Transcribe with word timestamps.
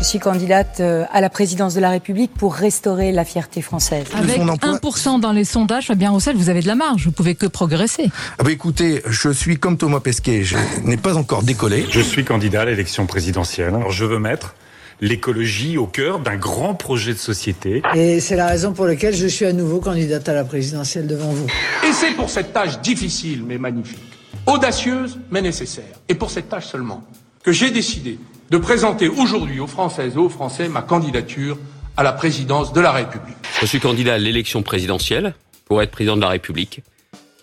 Je 0.00 0.06
suis 0.06 0.18
candidate 0.18 0.80
euh, 0.80 1.04
à 1.12 1.20
la 1.20 1.28
présidence 1.28 1.74
de 1.74 1.80
la 1.80 1.90
République 1.90 2.32
pour 2.32 2.54
restaurer 2.54 3.12
la 3.12 3.26
fierté 3.26 3.60
française. 3.60 4.06
Avec 4.14 4.38
1% 4.38 5.20
dans 5.20 5.32
les 5.32 5.44
sondages, 5.44 5.88
Fabien 5.88 6.10
Roussel, 6.10 6.36
vous 6.36 6.48
avez 6.48 6.62
de 6.62 6.66
la 6.66 6.74
marge, 6.74 7.04
vous 7.04 7.12
pouvez 7.12 7.34
que 7.34 7.44
progresser. 7.44 8.10
Ah 8.38 8.42
bah 8.42 8.50
écoutez, 8.50 9.02
je 9.06 9.28
suis 9.28 9.58
comme 9.58 9.76
Thomas 9.76 10.00
Pesquet, 10.00 10.42
je 10.42 10.56
n'ai 10.84 10.96
pas 10.96 11.18
encore 11.18 11.42
décollé. 11.42 11.84
Je 11.90 12.00
suis 12.00 12.24
candidat 12.24 12.62
à 12.62 12.64
l'élection 12.64 13.04
présidentielle. 13.04 13.74
Alors 13.74 13.90
je 13.90 14.06
veux 14.06 14.18
mettre 14.18 14.54
l'écologie 15.02 15.76
au 15.76 15.86
cœur 15.86 16.20
d'un 16.20 16.36
grand 16.36 16.74
projet 16.74 17.12
de 17.12 17.18
société. 17.18 17.82
Et 17.94 18.20
c'est 18.20 18.36
la 18.36 18.46
raison 18.46 18.72
pour 18.72 18.86
laquelle 18.86 19.14
je 19.14 19.26
suis 19.26 19.44
à 19.44 19.52
nouveau 19.52 19.80
candidate 19.80 20.26
à 20.30 20.32
la 20.32 20.44
présidentielle 20.44 21.08
devant 21.08 21.30
vous. 21.30 21.46
Et 21.86 21.92
c'est 21.92 22.12
pour 22.12 22.30
cette 22.30 22.54
tâche 22.54 22.80
difficile 22.80 23.44
mais 23.46 23.58
magnifique, 23.58 24.00
audacieuse 24.46 25.18
mais 25.30 25.42
nécessaire, 25.42 25.92
et 26.08 26.14
pour 26.14 26.30
cette 26.30 26.48
tâche 26.48 26.68
seulement, 26.68 27.04
que 27.42 27.52
j'ai 27.52 27.70
décidé 27.70 28.18
de 28.50 28.58
présenter 28.58 29.08
aujourd'hui 29.08 29.60
aux 29.60 29.66
Françaises 29.66 30.14
et 30.14 30.18
aux 30.18 30.28
Français 30.28 30.68
ma 30.68 30.82
candidature 30.82 31.56
à 31.96 32.02
la 32.02 32.12
présidence 32.12 32.72
de 32.72 32.80
la 32.80 32.92
République. 32.92 33.36
Je 33.60 33.66
suis 33.66 33.80
candidat 33.80 34.14
à 34.14 34.18
l'élection 34.18 34.62
présidentielle 34.62 35.34
pour 35.64 35.82
être 35.82 35.90
président 35.90 36.16
de 36.16 36.22
la 36.22 36.28
République. 36.28 36.82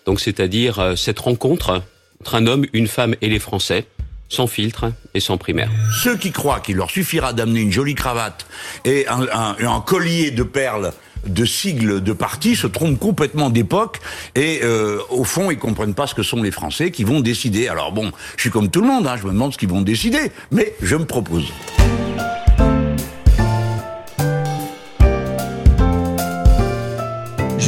Donc 0.06 0.20
c'est-à-dire 0.20 0.78
euh, 0.78 0.96
cette 0.96 1.18
rencontre 1.18 1.82
entre 2.20 2.34
un 2.34 2.46
homme, 2.46 2.66
une 2.72 2.88
femme 2.88 3.14
et 3.20 3.28
les 3.28 3.38
Français, 3.38 3.86
sans 4.28 4.46
filtre 4.46 4.92
et 5.14 5.20
sans 5.20 5.38
primaire. 5.38 5.70
Ceux 6.02 6.16
qui 6.16 6.32
croient 6.32 6.60
qu'il 6.60 6.76
leur 6.76 6.90
suffira 6.90 7.32
d'amener 7.32 7.60
une 7.60 7.72
jolie 7.72 7.94
cravate 7.94 8.46
et 8.84 9.06
un, 9.08 9.22
un- 9.32 9.56
un 9.66 9.80
collier 9.80 10.30
de 10.30 10.42
perles 10.42 10.92
de 11.28 11.44
sigles 11.44 12.02
de 12.02 12.12
parti 12.12 12.56
se 12.56 12.66
trompent 12.66 12.98
complètement 12.98 13.50
d'époque 13.50 13.98
et 14.34 14.60
euh, 14.62 14.98
au 15.10 15.24
fond 15.24 15.50
ils 15.50 15.58
comprennent 15.58 15.94
pas 15.94 16.06
ce 16.06 16.14
que 16.14 16.22
sont 16.22 16.42
les 16.42 16.50
Français 16.50 16.90
qui 16.90 17.04
vont 17.04 17.20
décider. 17.20 17.68
Alors 17.68 17.92
bon, 17.92 18.12
je 18.36 18.42
suis 18.42 18.50
comme 18.50 18.70
tout 18.70 18.80
le 18.80 18.86
monde, 18.86 19.06
hein, 19.06 19.16
je 19.16 19.26
me 19.26 19.32
demande 19.32 19.52
ce 19.52 19.58
qu'ils 19.58 19.68
vont 19.68 19.82
décider, 19.82 20.32
mais 20.50 20.74
je 20.82 20.96
me 20.96 21.04
propose. 21.04 21.52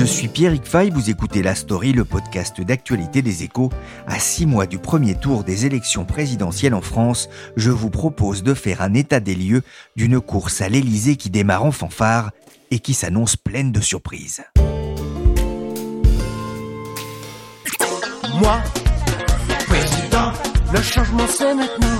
Je 0.00 0.06
suis 0.06 0.28
Pierrick 0.28 0.64
Fay, 0.64 0.88
vous 0.88 1.10
écoutez 1.10 1.42
La 1.42 1.54
Story, 1.54 1.92
le 1.92 2.06
podcast 2.06 2.58
d'actualité 2.62 3.20
des 3.20 3.42
échos. 3.42 3.68
À 4.06 4.18
six 4.18 4.46
mois 4.46 4.64
du 4.64 4.78
premier 4.78 5.14
tour 5.14 5.44
des 5.44 5.66
élections 5.66 6.06
présidentielles 6.06 6.72
en 6.72 6.80
France, 6.80 7.28
je 7.56 7.70
vous 7.70 7.90
propose 7.90 8.42
de 8.42 8.54
faire 8.54 8.80
un 8.80 8.94
état 8.94 9.20
des 9.20 9.34
lieux 9.34 9.60
d'une 9.96 10.18
course 10.18 10.62
à 10.62 10.70
l'Élysée 10.70 11.16
qui 11.16 11.28
démarre 11.28 11.66
en 11.66 11.70
fanfare 11.70 12.30
et 12.70 12.78
qui 12.78 12.94
s'annonce 12.94 13.36
pleine 13.36 13.72
de 13.72 13.80
surprises. 13.80 14.42
Moi, 18.40 18.60
président, 19.66 20.32
le 20.72 20.80
changement 20.80 21.26
c'est 21.28 21.54
maintenant. 21.54 21.98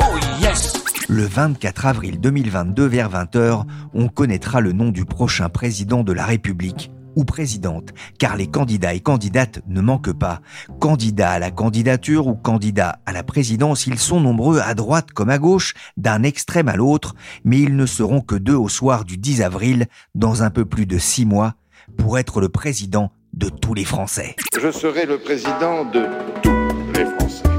Oh 0.00 0.16
yes! 0.40 0.74
Le 1.08 1.24
24 1.24 1.86
avril 1.86 2.20
2022 2.20 2.86
vers 2.86 3.10
20h, 3.10 3.64
on 3.94 4.08
connaîtra 4.08 4.60
le 4.60 4.72
nom 4.72 4.90
du 4.90 5.04
prochain 5.04 5.48
président 5.48 6.04
de 6.04 6.12
la 6.12 6.24
République 6.24 6.90
ou 7.16 7.24
présidente, 7.24 7.90
car 8.18 8.36
les 8.36 8.46
candidats 8.46 8.94
et 8.94 9.00
candidates 9.00 9.60
ne 9.66 9.80
manquent 9.80 10.12
pas. 10.12 10.40
Candidats 10.80 11.32
à 11.32 11.38
la 11.38 11.50
candidature 11.50 12.26
ou 12.26 12.34
candidats 12.34 13.00
à 13.06 13.12
la 13.12 13.22
présidence, 13.22 13.86
ils 13.86 13.98
sont 13.98 14.20
nombreux 14.20 14.60
à 14.60 14.74
droite 14.74 15.12
comme 15.12 15.30
à 15.30 15.38
gauche, 15.38 15.74
d'un 15.96 16.22
extrême 16.22 16.68
à 16.68 16.76
l'autre, 16.76 17.14
mais 17.44 17.58
ils 17.58 17.76
ne 17.76 17.86
seront 17.86 18.20
que 18.20 18.36
deux 18.36 18.56
au 18.56 18.68
soir 18.68 19.04
du 19.04 19.18
10 19.18 19.42
avril, 19.42 19.86
dans 20.14 20.42
un 20.42 20.50
peu 20.50 20.64
plus 20.64 20.86
de 20.86 20.98
six 20.98 21.26
mois, 21.26 21.54
pour 21.96 22.18
être 22.18 22.40
le 22.40 22.48
président 22.48 23.10
de 23.32 23.48
tous 23.48 23.74
les 23.74 23.84
Français. 23.84 24.36
Je 24.60 24.70
serai 24.70 25.06
le 25.06 25.18
président 25.18 25.84
de 25.84 26.06
tous 26.42 26.98
les 26.98 27.04
Français. 27.04 27.51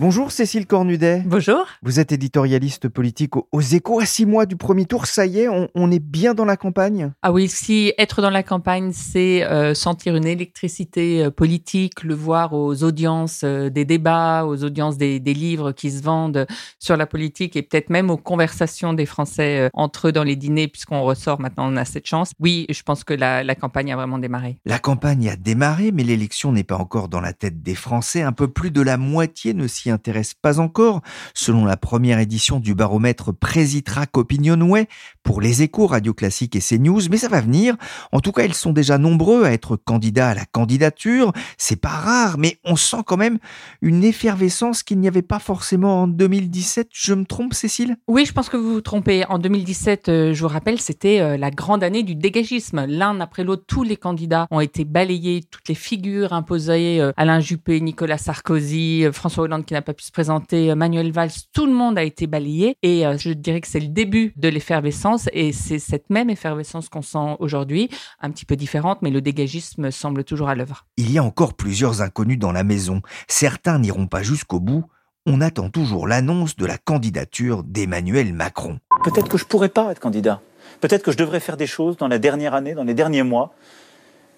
Bonjour 0.00 0.32
Cécile 0.32 0.66
Cornudet. 0.66 1.22
Bonjour. 1.26 1.66
Vous 1.82 2.00
êtes 2.00 2.10
éditorialiste 2.10 2.88
politique 2.88 3.36
au- 3.36 3.46
aux 3.52 3.60
échos 3.60 4.00
à 4.00 4.06
six 4.06 4.24
mois 4.24 4.46
du 4.46 4.56
premier 4.56 4.86
tour. 4.86 5.04
Ça 5.04 5.26
y 5.26 5.40
est, 5.40 5.48
on, 5.48 5.68
on 5.74 5.90
est 5.90 5.98
bien 6.02 6.32
dans 6.32 6.46
la 6.46 6.56
campagne? 6.56 7.12
Ah 7.20 7.32
oui, 7.32 7.48
si 7.48 7.92
être 7.98 8.22
dans 8.22 8.30
la 8.30 8.42
campagne, 8.42 8.92
c'est 8.94 9.44
euh, 9.44 9.74
sentir 9.74 10.16
une 10.16 10.24
électricité 10.24 11.24
euh, 11.24 11.30
politique, 11.30 12.02
le 12.02 12.14
voir 12.14 12.54
aux 12.54 12.82
audiences 12.82 13.42
euh, 13.44 13.68
des 13.68 13.84
débats, 13.84 14.46
aux 14.46 14.64
audiences 14.64 14.96
des, 14.96 15.20
des 15.20 15.34
livres 15.34 15.72
qui 15.72 15.90
se 15.90 16.02
vendent 16.02 16.46
sur 16.78 16.96
la 16.96 17.04
politique 17.06 17.54
et 17.54 17.60
peut-être 17.60 17.90
même 17.90 18.08
aux 18.08 18.16
conversations 18.16 18.94
des 18.94 19.04
Français 19.04 19.68
entre 19.74 20.08
eux 20.08 20.12
dans 20.12 20.24
les 20.24 20.34
dîners, 20.36 20.68
puisqu'on 20.68 21.02
ressort 21.02 21.42
maintenant, 21.42 21.70
on 21.70 21.76
a 21.76 21.84
cette 21.84 22.06
chance. 22.06 22.30
Oui, 22.40 22.64
je 22.70 22.82
pense 22.82 23.04
que 23.04 23.12
la, 23.12 23.44
la 23.44 23.54
campagne 23.54 23.92
a 23.92 23.96
vraiment 23.96 24.16
démarré. 24.16 24.56
La 24.64 24.78
campagne 24.78 25.28
a 25.28 25.36
démarré, 25.36 25.92
mais 25.92 26.04
l'élection 26.04 26.52
n'est 26.52 26.64
pas 26.64 26.78
encore 26.78 27.10
dans 27.10 27.20
la 27.20 27.34
tête 27.34 27.62
des 27.62 27.74
Français. 27.74 28.22
Un 28.22 28.32
peu 28.32 28.48
plus 28.48 28.70
de 28.70 28.80
la 28.80 28.96
moitié 28.96 29.52
ne 29.52 29.66
s'y 29.66 29.89
intéresse 29.90 30.34
pas 30.34 30.60
encore. 30.60 31.02
Selon 31.34 31.64
la 31.64 31.76
première 31.76 32.18
édition 32.18 32.60
du 32.60 32.74
baromètre 32.74 33.32
Présitrac 33.32 34.16
Opinionway 34.16 34.86
pour 35.22 35.40
les 35.40 35.62
échos, 35.62 35.86
Radio 35.86 36.14
Classique 36.14 36.56
et 36.56 36.60
CNews, 36.60 37.02
mais 37.10 37.16
ça 37.16 37.28
va 37.28 37.40
venir. 37.40 37.76
En 38.12 38.20
tout 38.20 38.32
cas, 38.32 38.44
ils 38.44 38.54
sont 38.54 38.72
déjà 38.72 38.98
nombreux 38.98 39.44
à 39.44 39.52
être 39.52 39.76
candidats 39.76 40.30
à 40.30 40.34
la 40.34 40.44
candidature. 40.44 41.32
C'est 41.58 41.80
pas 41.80 41.88
rare, 41.88 42.38
mais 42.38 42.58
on 42.64 42.76
sent 42.76 43.02
quand 43.06 43.16
même 43.16 43.38
une 43.82 44.04
effervescence 44.04 44.82
qu'il 44.82 44.98
n'y 44.98 45.08
avait 45.08 45.22
pas 45.22 45.38
forcément 45.38 46.02
en 46.02 46.06
2017. 46.08 46.88
Je 46.92 47.14
me 47.14 47.24
trompe, 47.24 47.54
Cécile? 47.54 47.96
Oui, 48.08 48.24
je 48.24 48.32
pense 48.32 48.48
que 48.48 48.56
vous 48.56 48.74
vous 48.74 48.80
trompez. 48.80 49.24
En 49.26 49.38
2017, 49.38 50.08
euh, 50.08 50.34
je 50.34 50.42
vous 50.42 50.48
rappelle, 50.48 50.80
c'était 50.80 51.20
euh, 51.20 51.36
la 51.36 51.50
grande 51.50 51.82
année 51.82 52.02
du 52.02 52.14
dégagisme. 52.14 52.84
L'un 52.86 53.20
après 53.20 53.44
l'autre, 53.44 53.64
tous 53.66 53.82
les 53.82 53.96
candidats 53.96 54.46
ont 54.50 54.60
été 54.60 54.84
balayés, 54.84 55.44
toutes 55.50 55.68
les 55.68 55.74
figures 55.74 56.32
imposées, 56.32 57.00
euh, 57.00 57.12
Alain 57.16 57.40
Juppé, 57.40 57.80
Nicolas 57.80 58.18
Sarkozy, 58.18 59.04
François 59.12 59.44
Hollande 59.44 59.64
qui 59.64 59.74
n'a 59.74 59.79
pas 59.82 59.94
pu 59.94 60.04
se 60.04 60.12
présenter, 60.12 60.70
euh, 60.70 60.74
Manuel 60.74 61.12
Valls, 61.12 61.30
tout 61.52 61.66
le 61.66 61.72
monde 61.72 61.98
a 61.98 62.02
été 62.02 62.26
balayé. 62.26 62.76
Et 62.82 63.06
euh, 63.06 63.16
je 63.18 63.30
dirais 63.30 63.60
que 63.60 63.68
c'est 63.68 63.80
le 63.80 63.88
début 63.88 64.32
de 64.36 64.48
l'effervescence 64.48 65.28
et 65.32 65.52
c'est 65.52 65.78
cette 65.78 66.10
même 66.10 66.30
effervescence 66.30 66.88
qu'on 66.88 67.02
sent 67.02 67.36
aujourd'hui, 67.38 67.88
un 68.20 68.30
petit 68.30 68.44
peu 68.44 68.56
différente, 68.56 69.02
mais 69.02 69.10
le 69.10 69.20
dégagisme 69.20 69.90
semble 69.90 70.24
toujours 70.24 70.48
à 70.48 70.54
l'œuvre. 70.54 70.86
Il 70.96 71.10
y 71.10 71.18
a 71.18 71.24
encore 71.24 71.54
plusieurs 71.54 72.02
inconnus 72.02 72.38
dans 72.38 72.52
la 72.52 72.64
maison. 72.64 73.02
Certains 73.28 73.78
n'iront 73.78 74.06
pas 74.06 74.22
jusqu'au 74.22 74.60
bout. 74.60 74.84
On 75.26 75.40
attend 75.40 75.68
toujours 75.68 76.08
l'annonce 76.08 76.56
de 76.56 76.66
la 76.66 76.78
candidature 76.78 77.62
d'Emmanuel 77.62 78.32
Macron. 78.32 78.78
Peut-être 79.04 79.28
que 79.28 79.38
je 79.38 79.44
pourrais 79.44 79.68
pas 79.68 79.90
être 79.92 80.00
candidat. 80.00 80.40
Peut-être 80.80 81.02
que 81.02 81.12
je 81.12 81.16
devrais 81.16 81.40
faire 81.40 81.56
des 81.56 81.66
choses 81.66 81.96
dans 81.96 82.08
la 82.08 82.18
dernière 82.18 82.54
année, 82.54 82.74
dans 82.74 82.84
les 82.84 82.94
derniers 82.94 83.22
mois, 83.22 83.54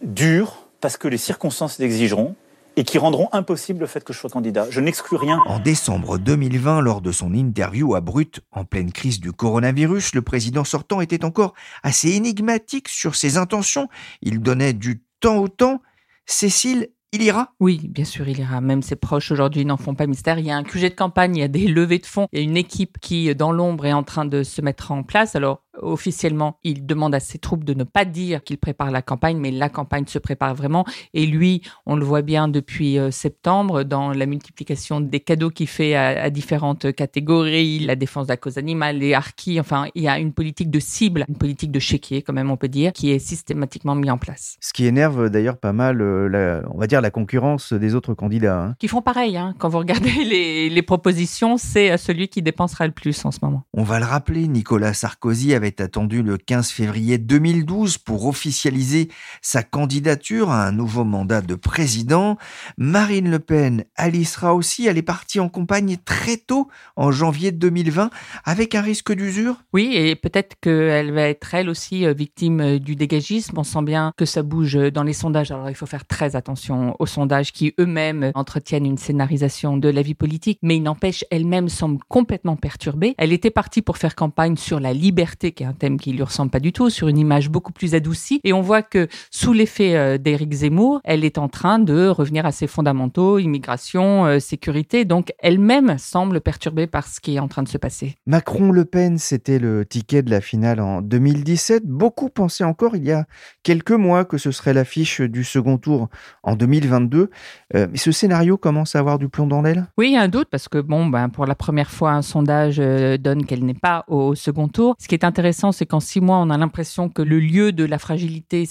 dures, 0.03 0.67
parce 0.81 0.97
que 0.97 1.09
les 1.09 1.19
circonstances 1.19 1.79
l'exigeront, 1.79 2.35
et 2.77 2.85
qui 2.85 2.99
rendront 2.99 3.29
impossible 3.33 3.81
le 3.81 3.87
fait 3.87 4.05
que 4.05 4.13
je 4.13 4.19
sois 4.19 4.31
candidat. 4.31 4.67
Je 4.71 4.81
n'exclus 4.81 5.17
rien. 5.17 5.41
En 5.47 5.59
décembre 5.59 6.19
2020, 6.19 6.81
lors 6.81 7.01
de 7.01 7.13
son 7.13 7.35
interview 7.35 7.95
à 7.95 8.01
Brut, 8.01 8.41
en 8.51 8.65
pleine 8.65 8.93
crise 8.93 9.21
du 9.21 9.33
coronavirus, 9.33 10.15
le 10.15 10.23
président 10.23 10.65
sortant 10.65 11.01
était 11.01 11.25
encore 11.25 11.55
assez 11.83 12.11
énigmatique 12.11 12.89
sur 12.89 13.15
ses 13.15 13.37
intentions. 13.37 13.89
Il 14.23 14.41
donnait 14.41 14.73
du 14.73 15.03
temps 15.21 15.37
au 15.37 15.49
temps. 15.49 15.83
Cécile, 16.27 16.89
il 17.13 17.23
ira? 17.23 17.53
Oui, 17.61 17.89
bien 17.89 18.07
sûr, 18.07 18.27
il 18.29 18.39
ira. 18.39 18.63
Même 18.63 18.81
ses 18.81 18.97
proches 18.97 19.31
aujourd'hui 19.31 19.67
n'en 19.67 19.77
font 19.77 19.95
pas 19.95 20.07
mystère. 20.07 20.39
Il 20.39 20.47
y 20.47 20.51
a 20.51 20.57
un 20.57 20.65
QG 20.65 20.83
de 20.83 20.89
campagne, 20.95 21.37
il 21.37 21.41
y 21.41 21.45
a 21.45 21.49
des 21.49 21.69
levées 21.69 21.99
de 21.99 22.07
fonds, 22.07 22.27
il 22.33 22.39
y 22.39 22.43
a 22.43 22.45
une 22.45 22.57
équipe 22.57 22.99
qui, 23.01 23.35
dans 23.35 23.53
l'ombre, 23.53 23.85
est 23.85 23.93
en 23.93 24.03
train 24.03 24.25
de 24.25 24.43
se 24.43 24.63
mettre 24.63 24.93
en 24.93 25.03
place. 25.03 25.37
Alors, 25.37 25.63
officiellement, 25.81 26.59
il 26.65 26.87
demande 26.87 27.15
à 27.15 27.21
ses 27.21 27.39
troupes 27.39 27.65
de 27.65 27.75
ne 27.75 27.85
pas 27.85 28.05
dire 28.05 28.43
qu'il 28.45 28.59
prépare 28.59 28.91
la 28.91 29.03
campagne, 29.03 29.39
mais 29.39 29.51
la 29.51 29.69
campagne 29.69 30.07
se 30.07 30.19
prépare 30.19 30.55
vraiment. 30.55 30.85
Et 31.15 31.27
lui, 31.27 31.63
on 31.87 31.97
le 31.97 32.05
voit 32.05 32.23
bien 32.23 32.49
depuis 32.49 32.99
euh, 32.99 33.11
septembre 33.11 33.83
dans 33.85 34.13
la 34.13 34.27
multiplication 34.27 35.01
des 35.01 35.21
cadeaux 35.21 35.51
qu'il 35.51 35.67
fait 35.69 35.95
à, 35.95 36.23
à 36.25 36.31
différentes 36.31 36.93
catégories, 36.93 37.79
la 37.81 37.97
défense 37.97 38.27
de 38.27 38.33
la 38.33 38.37
cause 38.37 38.59
animale, 38.59 38.99
les 38.99 39.15
harkis. 39.15 39.61
Enfin, 39.61 39.87
il 39.95 40.03
y 40.03 40.09
a 40.09 40.19
une 40.19 40.33
politique 40.33 40.71
de 40.71 40.81
cible, 40.81 41.25
une 41.29 41.37
politique 41.37 41.71
de 41.71 41.79
chéquier, 41.79 42.23
quand 42.23 42.33
même, 42.33 42.51
on 42.51 42.57
peut 42.57 42.69
dire, 42.69 42.93
qui 42.93 43.11
est 43.11 43.19
systématiquement 43.19 43.95
mise 43.95 44.11
en 44.11 44.19
place. 44.19 44.57
Ce 44.61 44.73
qui 44.73 44.87
énerve 44.87 45.31
d'ailleurs 45.31 45.57
pas 45.59 45.73
mal, 45.73 46.01
euh, 46.01 46.29
la- 46.29 46.63
on 46.73 46.79
va 46.79 46.87
dire, 46.87 47.01
la 47.01 47.11
concurrence 47.11 47.73
des 47.73 47.95
autres 47.95 48.15
candidats. 48.15 48.61
hein. 48.61 48.75
Qui 48.79 48.89
font 48.89 49.03
pareil, 49.03 49.37
hein. 49.37 49.55
Quand 49.59 49.69
vous 49.69 49.79
regardez 49.79 50.11
les, 50.25 50.69
les 50.71 50.83
propositions, 50.83 51.57
c'est 51.57 51.93
euh, 51.93 51.97
celui 51.97 52.29
qui 52.29 52.43
dépensera 52.43 52.87
le 52.87 52.93
plus 52.93 53.25
en 53.25 53.31
ce 53.31 53.39
moment. 53.43 53.63
On 53.75 53.83
va 53.85 53.99
le 53.99 54.05
rappeler, 54.07 54.49
Nicolas 54.49 54.93
Sarkozy 54.95 55.55
avait 55.55 55.62
avait 55.63 55.81
attendu 55.81 56.25
le 56.25 56.39
15 56.39 56.71
février 56.71 57.19
2012 57.19 57.99
pour 57.99 58.27
officialiser 58.27 59.09
sa 59.43 59.63
candidature 59.63 60.51
à 60.51 60.67
un 60.67 60.73
nouveau 60.73 61.05
mandat 61.05 61.41
de 61.41 61.55
président. 61.55 62.37
Marine 62.77 63.31
Le 63.31 63.39
Pen, 63.39 63.85
sera 64.25 64.55
aussi. 64.55 64.87
Elle 64.87 64.99
est 64.99 65.03
partie 65.03 65.39
en 65.39 65.49
campagne 65.49 65.99
très 66.05 66.37
tôt, 66.37 66.69
en 66.97 67.13
janvier 67.13 67.53
2020, 67.53 68.11
avec 68.45 68.75
un 68.75 68.81
risque 68.81 69.13
d'usure? 69.13 69.63
Oui, 69.73 69.93
et 69.95 70.17
peut-être 70.17 70.57
qu'elle 70.61 71.13
va 71.13 71.29
être 71.29 71.55
elle 71.55 71.69
aussi 71.69 72.07
euh, 72.07 72.13
victime 72.13 72.61
euh, 72.61 72.79
du 72.81 72.97
dégagisme. 72.97 73.57
On 73.57 73.63
sent 73.63 73.83
bien 73.83 74.13
que 74.17 74.25
ça 74.25 74.43
bouge 74.43 74.75
dans 74.75 75.05
les 75.05 75.13
sondages. 75.13 75.53
Alors 75.53 75.71
il 75.71 75.77
faut 75.77 75.87
faire 75.87 76.07
très 76.07 76.35
attention 76.35 76.97
aux 76.99 77.07
sondages 77.07 77.53
qui 77.53 77.73
eux-mêmes 77.79 78.33
entretiennent 78.35 78.87
une 78.87 78.99
scénarisation 78.99 79.77
de 79.77 79.89
la 79.89 80.03
vie 80.03 80.15
politique, 80.15 80.59
mais 80.63 80.77
il 80.77 80.83
n'empêche, 80.83 81.25
elle-même 81.31 81.69
semble 81.69 82.01
complètement 82.09 82.57
perturbée. 82.57 83.15
Elle 83.17 83.33
était 83.33 83.51
partie 83.51 83.83
pour 83.83 83.97
faire 83.97 84.17
campagne 84.17 84.57
sur 84.57 84.81
la 84.81 84.93
liberté, 84.93 85.52
qui 85.53 85.63
est 85.63 85.67
un 85.67 85.73
thème 85.73 85.99
qui 85.99 86.13
lui 86.13 86.23
ressemble 86.23 86.51
pas 86.51 86.61
du 86.61 86.73
tout, 86.73 86.91
sur 86.91 87.09
une 87.09 87.19
image 87.19 87.51
beaucoup 87.51 87.73
plus 87.73 87.95
adoucie. 87.95 88.41
Et 88.45 88.53
on 88.53 88.61
voit 88.61 88.83
que 88.83 89.09
sous 89.31 89.53
l'effet 89.53 89.97
euh, 89.97 90.19
d'Éric 90.19 90.53
Zemmour, 90.53 91.01
elle 91.05 91.25
est 91.25 91.39
en 91.39 91.49
train 91.49 91.79
de 91.79 92.09
revenir 92.09 92.47
à 92.47 92.53
ses 92.53 92.67
fondamentaux, 92.67 93.39
immigration, 93.39 94.27
euh, 94.27 94.39
sécurité. 94.39 95.05
Donc 95.05 95.33
elle-même 95.39 95.97
semble 95.99 96.41
perturbée 96.41 96.87
par 96.87 97.07
ce 97.07 97.21
qui 97.21 97.37
est 97.37 97.39
en 97.39 97.49
train 97.49 97.63
de 97.63 97.69
se 97.69 97.79
passer. 97.79 98.17
Macron-Le 98.27 98.85
Pen, 98.85 99.19
c'était 99.19 99.59
le 99.59 99.85
ticket 99.85 100.23
de 100.23 100.31
la 100.31 100.41
finale 100.41 100.81
en 100.81 101.03
2017. 101.03 101.87
Beaucoup 101.87 102.29
pensaient 102.29 102.65
encore 102.65 102.97
il 102.97 103.05
y 103.05 103.13
a 103.13 103.27
quelques 103.63 103.93
mois 103.93 104.25
que 104.25 104.39
ce 104.39 104.51
serait 104.51 104.75
l'affiche 104.75 105.21
du 105.21 105.45
second 105.45 105.79
tour 105.79 106.09
en 106.43 106.57
2022. 106.57 107.31
Euh, 107.75 107.87
mais 107.91 107.99
ce 107.99 108.13
scénario 108.13 108.57
commence 108.57 108.97
à 108.97 108.99
avoir 108.99 109.19
du 109.19 109.29
plomb 109.29 109.47
dans 109.47 109.63
l'aile? 109.63 109.87
Oui, 109.99 110.09
il 110.09 110.13
y 110.13 110.17
a 110.17 110.23
un 110.23 110.29
doute 110.29 110.49
parce 110.51 110.69
que 110.69 110.79
bon, 110.79 111.07
ben, 111.07 111.29
pour 111.29 111.47
la 111.47 111.55
première 111.55 111.91
fois, 111.91 112.13
un 112.13 112.23
sondage 112.23 112.77
donne 112.77 113.45
qu'elle 113.45 113.65
n'est 113.65 113.75
pas 113.75 114.05
au 114.09 114.35
second 114.35 114.69
tour. 114.69 114.95
Ce 114.99 115.09
qui 115.09 115.15
est 115.15 115.25
intéressant, 115.25 115.42
c'est 115.73 115.87
qu'en 115.87 116.01
six 116.01 116.21
mois, 116.21 116.39
on 116.39 116.51
a 116.51 116.57
l'impression 116.57 117.09
que 117.09 117.23
le 117.23 117.41
lieu 117.41 117.73
de 117.73 117.85
la 117.85 117.99
fragilité 117.99 118.69